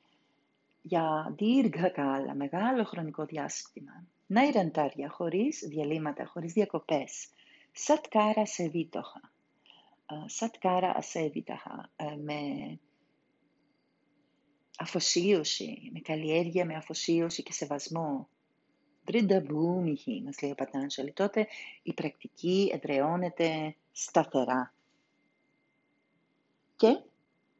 για 0.85 1.33
δίργα 1.37 1.89
κάλα, 1.89 2.35
μεγάλο 2.35 2.83
χρονικό 2.83 3.25
διάστημα. 3.25 4.07
Να 4.27 4.43
ιραντάρια, 4.43 5.09
χωρίς 5.09 5.59
διαλύματα, 5.67 6.25
χωρίς 6.25 6.53
διακοπές. 6.53 7.29
Σατκάρα 7.71 8.45
σε 8.45 8.69
βίτοχα. 8.69 9.31
Σατκάρα 10.25 10.95
ασέβιταχα. 10.95 11.89
Με 12.23 12.39
αφοσίωση, 14.77 15.89
με 15.93 15.99
καλλιέργεια, 15.99 16.65
με 16.65 16.75
αφοσίωση 16.75 17.43
και 17.43 17.51
σεβασμό. 17.51 18.27
Βρινταμπούμιχη, 19.05 20.21
μας 20.25 20.41
λέει 20.41 20.51
ο 20.51 20.55
Πατάνσολη. 20.55 21.11
Τότε 21.11 21.47
η 21.83 21.93
πρακτική 21.93 22.69
εδραιώνεται 22.73 23.75
σταθερά. 23.91 24.73
Και 26.75 26.99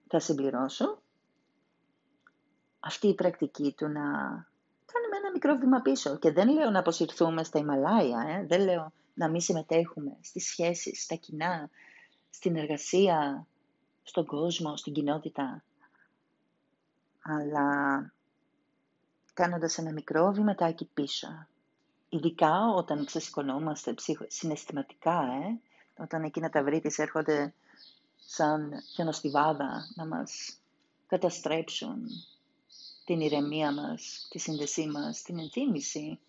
θα 0.07 0.19
συμπληρώσω 0.19 1.02
αυτή 2.85 3.07
η 3.07 3.13
πρακτική 3.13 3.73
του 3.77 3.87
να 3.87 4.01
κάνουμε 4.85 5.17
ένα 5.17 5.31
μικρό 5.33 5.55
βήμα 5.55 5.81
πίσω. 5.81 6.17
Και 6.17 6.31
δεν 6.31 6.49
λέω 6.49 6.69
να 6.69 6.79
αποσυρθούμε 6.79 7.43
στα 7.43 7.59
Ιμαλάια, 7.59 8.19
ε; 8.27 8.45
δεν 8.45 8.61
λέω 8.61 8.91
να 9.13 9.29
μην 9.29 9.41
συμμετέχουμε 9.41 10.17
στις 10.21 10.45
σχέσεις, 10.45 11.03
στα 11.03 11.15
κοινά, 11.15 11.69
στην 12.29 12.55
εργασία, 12.55 13.47
στον 14.03 14.25
κόσμο, 14.25 14.77
στην 14.77 14.93
κοινότητα. 14.93 15.63
Αλλά 17.21 18.11
κάνοντας 19.33 19.77
ένα 19.77 19.91
μικρό 19.91 20.31
βήματάκι 20.31 20.89
πίσω. 20.93 21.47
Ειδικά 22.09 22.69
όταν 22.75 23.05
ξεσηκωνόμαστε 23.05 23.95
συναισθηματικά, 24.27 25.21
ε; 25.21 25.59
όταν 26.03 26.23
εκείνα 26.23 26.49
τα 26.49 26.63
βρύτης 26.63 26.97
έρχονται 26.97 27.53
σαν 28.15 28.73
χιονοστιβάδα 28.93 29.87
να 29.95 30.05
μας 30.05 30.57
καταστρέψουν, 31.07 32.07
την 33.05 33.19
ηρεμία 33.19 33.71
μας, 33.71 34.27
τη 34.29 34.39
σύνδεσή 34.39 34.87
μας, 34.87 35.21
την 35.21 35.39
ενθύμηση 35.39 36.19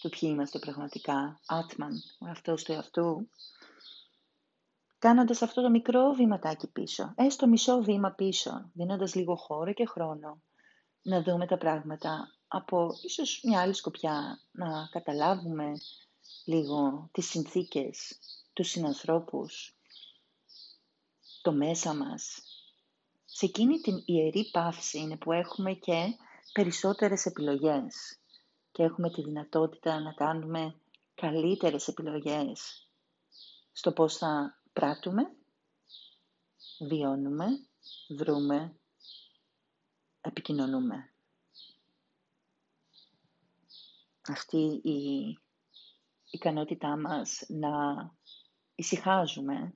του 0.00 0.08
ποιοι 0.08 0.30
είμαστε 0.32 0.58
πραγματικά, 0.58 1.40
άτμαν, 1.46 2.02
ο 2.18 2.26
αυτός 2.26 2.62
του 2.62 2.72
εαυτού, 2.72 3.28
κάνοντας 4.98 5.42
αυτό 5.42 5.62
το 5.62 5.70
μικρό 5.70 6.12
βήματάκι 6.12 6.66
πίσω, 6.66 7.12
έστω 7.16 7.46
μισό 7.46 7.82
βήμα 7.82 8.10
πίσω, 8.10 8.70
δίνοντας 8.72 9.14
λίγο 9.14 9.36
χώρο 9.36 9.72
και 9.72 9.86
χρόνο, 9.86 10.42
να 11.02 11.22
δούμε 11.22 11.46
τα 11.46 11.58
πράγματα 11.58 12.34
από 12.48 12.98
ίσως 13.02 13.40
μια 13.44 13.60
άλλη 13.60 13.74
σκοπιά, 13.74 14.40
να 14.52 14.88
καταλάβουμε 14.90 15.72
λίγο 16.44 17.08
τις 17.12 17.26
συνθήκες, 17.26 18.18
τους 18.52 18.68
συνανθρώπους, 18.68 19.76
το 21.42 21.52
μέσα 21.52 21.94
μας, 21.94 22.42
σε 23.36 23.46
εκείνη 23.46 23.80
την 23.80 24.02
ιερή 24.04 24.50
παύση 24.52 24.98
είναι 24.98 25.16
που 25.16 25.32
έχουμε 25.32 25.72
και 25.72 26.16
περισσότερες 26.52 27.26
επιλογές 27.26 28.18
και 28.70 28.82
έχουμε 28.82 29.10
τη 29.10 29.22
δυνατότητα 29.22 30.00
να 30.00 30.12
κάνουμε 30.12 30.80
καλύτερες 31.14 31.88
επιλογές 31.88 32.88
στο 33.72 33.92
πώς 33.92 34.16
θα 34.16 34.60
πράττουμε, 34.72 35.36
βιώνουμε, 36.88 37.46
βρούμε, 38.08 38.76
επικοινωνούμε. 40.20 41.12
Αυτή 44.28 44.80
η 44.82 45.38
ικανότητά 46.30 46.96
μας 46.96 47.44
να 47.48 47.70
ησυχάζουμε 48.74 49.74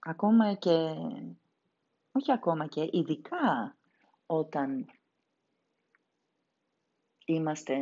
ακόμα 0.00 0.54
και, 0.54 0.94
όχι 2.12 2.32
ακόμα 2.32 2.66
και, 2.66 2.88
ειδικά 2.92 3.76
όταν 4.26 4.86
είμαστε 7.24 7.76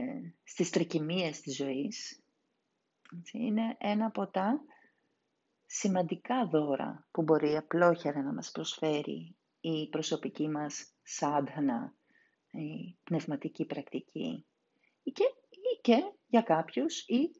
στις 0.44 0.70
τρικυμίες 0.70 1.40
της 1.40 1.56
ζωής, 1.56 2.22
είναι 3.32 3.76
ένα 3.78 4.06
από 4.06 4.26
τα 4.26 4.60
σημαντικά 5.66 6.46
δώρα 6.46 7.08
που 7.10 7.22
μπορεί 7.22 7.56
απλόχερα 7.56 8.22
να 8.22 8.32
μας 8.32 8.50
προσφέρει 8.50 9.36
η 9.60 9.88
προσωπική 9.88 10.48
μας 10.48 10.92
σάντχανα, 11.02 11.94
η 12.50 12.98
πνευματική 13.02 13.64
πρακτική 13.64 14.46
ή 15.02 15.10
και, 15.10 15.24
ή 15.50 15.80
και 15.80 16.12
για 16.26 16.42
κάποιους 16.42 17.00
η 17.06 17.30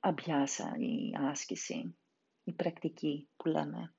αμπιάσα, 0.00 0.74
η 0.78 1.12
άσκηση, 1.30 1.98
η 2.44 2.52
πρακτική 2.52 3.28
που 3.36 3.48
λέμε 3.48 3.94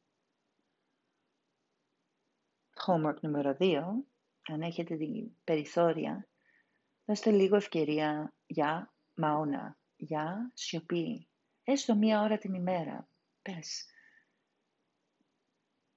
homework 2.86 3.20
νούμερο 3.22 3.58
2, 3.60 3.82
αν 4.48 4.62
έχετε 4.62 4.96
την 4.96 5.32
περιθώρια, 5.44 6.28
δώστε 7.06 7.32
λίγο 7.32 7.56
ευκαιρία 7.56 8.34
για 8.46 8.94
μαώνα, 9.14 9.78
για 9.96 10.52
σιωπή. 10.54 11.30
Έστω 11.64 11.96
μία 11.96 12.22
ώρα 12.22 12.38
την 12.38 12.54
ημέρα. 12.54 13.08
Πες. 13.42 13.86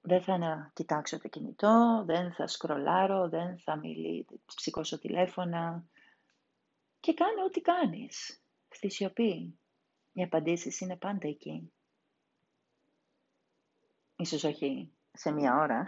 Δεν 0.01 0.21
θα 0.21 0.37
να 0.37 0.71
κοιτάξω 0.73 1.19
το 1.19 1.27
κινητό, 1.27 2.03
δεν 2.05 2.33
θα 2.33 2.47
σκρολάρω, 2.47 3.29
δεν 3.29 3.59
θα 3.59 3.77
μιλήσω, 3.77 4.39
ψηκώσω 4.45 4.99
τηλέφωνα. 4.99 5.85
Και 6.99 7.13
κάνε 7.13 7.43
ό,τι 7.43 7.61
κάνεις. 7.61 8.43
Στη 8.69 8.89
σιωπή. 8.91 9.59
Οι 10.13 10.23
απαντήσεις 10.23 10.79
είναι 10.79 10.97
πάντα 10.97 11.27
εκεί. 11.27 11.73
Ίσως 14.15 14.43
όχι 14.43 14.91
σε 15.11 15.31
μία 15.31 15.55
ώρα. 15.55 15.85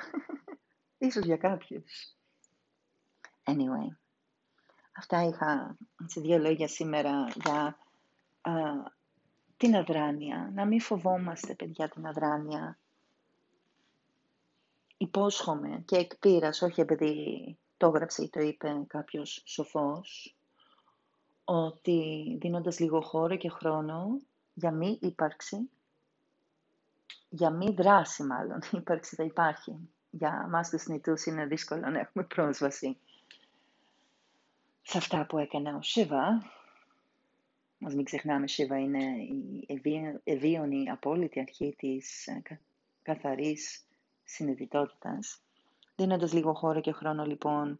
Ίσως 1.06 1.26
για 1.26 1.38
κάποιους. 1.38 2.16
Anyway. 3.44 3.96
Αυτά 4.98 5.24
είχα 5.24 5.78
σε 6.06 6.22
δύο 6.22 6.38
λόγια 6.38 6.68
σήμερα 6.68 7.28
για 7.44 7.78
την 9.58 9.76
αδράνεια. 9.76 10.52
Να 10.54 10.66
μην 10.66 10.82
φοβόμαστε, 10.82 11.56
παιδιά, 11.56 11.90
την 11.90 12.06
αδράνεια. 12.06 12.78
Υπόσχομαι 14.98 15.84
και 15.86 15.96
εκ 15.96 16.12
όχι 16.62 16.82
επειδή 16.82 17.58
το 17.78 17.88
έγραψε 17.88 18.24
ή 18.24 18.30
το 18.30 18.40
είπε 18.40 18.84
κάποιος 18.88 19.42
σοφός, 19.46 20.38
ότι 21.44 22.38
δίνοντας 22.42 22.80
λίγο 22.80 23.02
χώρο 23.02 23.36
και 23.36 23.50
χρόνο 23.50 24.22
για 24.54 24.72
μη 24.72 25.00
ύπαρξη, 25.02 25.70
για 27.30 27.50
μη 27.50 27.74
δράση 27.74 28.24
μάλλον, 28.24 28.60
η 28.72 28.78
ύπαρξη 28.78 29.16
θα 29.16 29.24
υπάρχει. 29.24 29.90
Για 30.18 30.48
μας 30.50 30.70
τους 30.70 30.88
νητούς 30.88 31.26
είναι 31.26 31.46
δύσκολο 31.46 31.90
να 31.90 32.00
έχουμε 32.00 32.26
πρόσβαση 32.26 32.98
σε 34.82 34.98
αυτά 34.98 35.26
που 35.26 35.38
έκανε 35.38 35.74
ο 35.74 35.82
Σίβα. 35.82 36.52
Ας 37.86 37.94
μην 37.94 38.06
ξεχνάμε, 38.06 38.48
Σίβα 38.48 38.80
είναι 38.80 39.04
η 39.68 40.22
ευίωνη 40.24 40.90
απόλυτη 40.90 41.40
αρχή 41.40 41.76
της 41.78 42.28
ε, 42.28 42.42
καθαρής 43.02 43.86
συνειδητότητας. 44.24 45.42
Δίνοντας 45.96 46.34
λίγο 46.34 46.54
χώρο 46.54 46.82
και 46.82 46.92
χρόνο 46.92 47.26
λοιπόν 47.26 47.80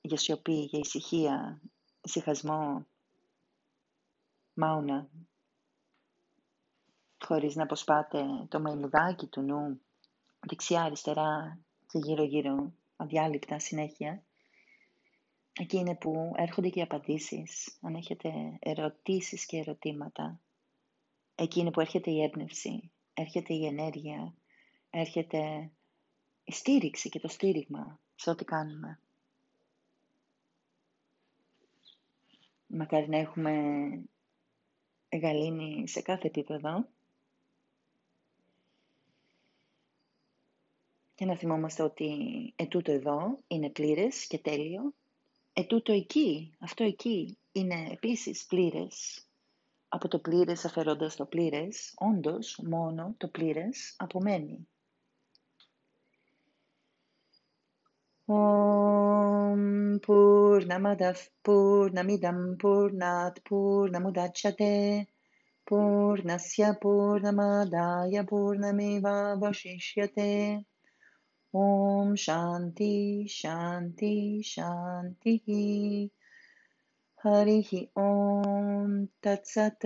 για 0.00 0.16
σιωπή, 0.16 0.60
για 0.60 0.78
ησυχία, 0.78 1.60
ησυχασμό, 2.02 2.86
μάουνα, 4.54 5.08
χωρίς 7.24 7.54
να 7.54 7.62
αποσπάτε 7.62 8.24
το 8.48 8.60
μαϊμουδάκι 8.60 9.26
του 9.26 9.40
νου 9.40 9.80
δεξιά, 10.40 10.82
αριστερά 10.82 11.58
και 11.88 11.98
γύρω-γύρω 11.98 12.72
αδιάλειπτα 12.96 13.58
συνέχεια. 13.58 14.22
Εκεί 15.52 15.76
είναι 15.76 15.94
που 15.94 16.32
έρχονται 16.36 16.68
και 16.68 16.78
οι 16.78 16.82
απαντήσεις, 16.82 17.78
αν 17.80 17.94
έχετε 17.94 18.58
ερωτήσεις 18.58 19.46
και 19.46 19.56
ερωτήματα. 19.56 20.40
Εκεί 21.34 21.60
είναι 21.60 21.70
που 21.70 21.80
έρχεται 21.80 22.10
η 22.10 22.22
έμπνευση, 22.22 22.90
έρχεται 23.14 23.54
η 23.54 23.66
ενέργεια, 23.66 24.34
έρχεται 24.90 25.70
η 26.44 26.52
στήριξη 26.52 27.08
και 27.08 27.20
το 27.20 27.28
στήριγμα 27.28 28.00
σε 28.14 28.30
ό,τι 28.30 28.44
κάνουμε. 28.44 29.00
Μακάρι 32.66 33.08
να 33.08 33.18
έχουμε 33.18 33.52
γαλήνη 35.20 35.88
σε 35.88 36.02
κάθε 36.02 36.26
επίπεδο. 36.26 36.88
Και 41.18 41.24
να 41.24 41.36
θυμόμαστε 41.36 41.82
ότι 41.82 42.12
ετούτο 42.56 42.92
εδώ 42.92 43.38
είναι 43.46 43.70
πλήρες 43.70 44.26
και 44.26 44.38
τέλειο. 44.38 44.94
Ετούτο 45.52 45.92
εκεί, 45.92 46.54
αυτό 46.58 46.84
εκεί 46.84 47.38
είναι 47.52 47.88
επίσης 47.90 48.46
πλήρες. 48.46 49.26
Από 49.88 50.08
το 50.08 50.18
πλήρες 50.18 50.64
αφαιρώντας 50.64 51.16
το 51.16 51.24
πλήρες, 51.24 51.94
όντως 51.96 52.60
μόνο 52.64 53.14
το 53.16 53.28
πλήρες 53.28 53.94
απομένει. 53.98 54.68
Om 58.26 59.98
Purnamadav 60.06 61.18
Purnamidam 61.44 62.40
Purnat 62.62 63.34
Purnamudachyate 63.48 65.06
Purnasya 65.68 66.70
Purnamadaya 66.82 68.22
Purnameva 68.30 69.16
Vashishyate 69.40 70.66
Om 71.50 72.14
Shanti 72.16 73.24
Shanti 73.28 74.42
Shanti. 74.42 76.10
Harihi 77.22 77.90
Om 77.92 79.08
Tatsat. 79.20 79.82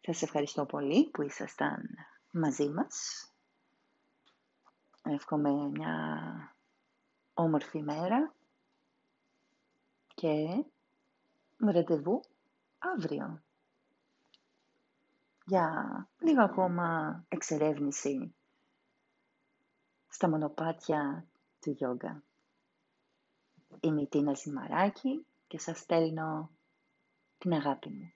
Σας 0.00 0.22
ευχαριστώ 0.22 0.66
πολύ 0.66 1.10
που 1.10 1.22
ήσασταν 1.22 1.82
μαζί 2.30 2.68
μας. 2.68 3.26
Εύχομαι 5.02 5.50
μια 5.50 5.94
όμορφη 7.34 7.82
μέρα 7.82 8.34
και 10.14 10.64
ραντεβού 11.56 12.20
αύριο 12.78 13.45
για 15.46 16.08
λίγο 16.18 16.42
ακόμα 16.42 17.24
εξερεύνηση 17.28 18.34
στα 20.06 20.28
μονοπάτια 20.28 21.28
του 21.60 21.70
γιόγκα. 21.70 22.22
Είμαι 23.80 24.02
η 24.02 24.06
Τίνα 24.06 24.34
Ζημαράκη 24.34 25.26
και 25.46 25.58
σας 25.58 25.78
στέλνω 25.78 26.50
την 27.38 27.52
αγάπη 27.52 27.88
μου. 27.88 28.15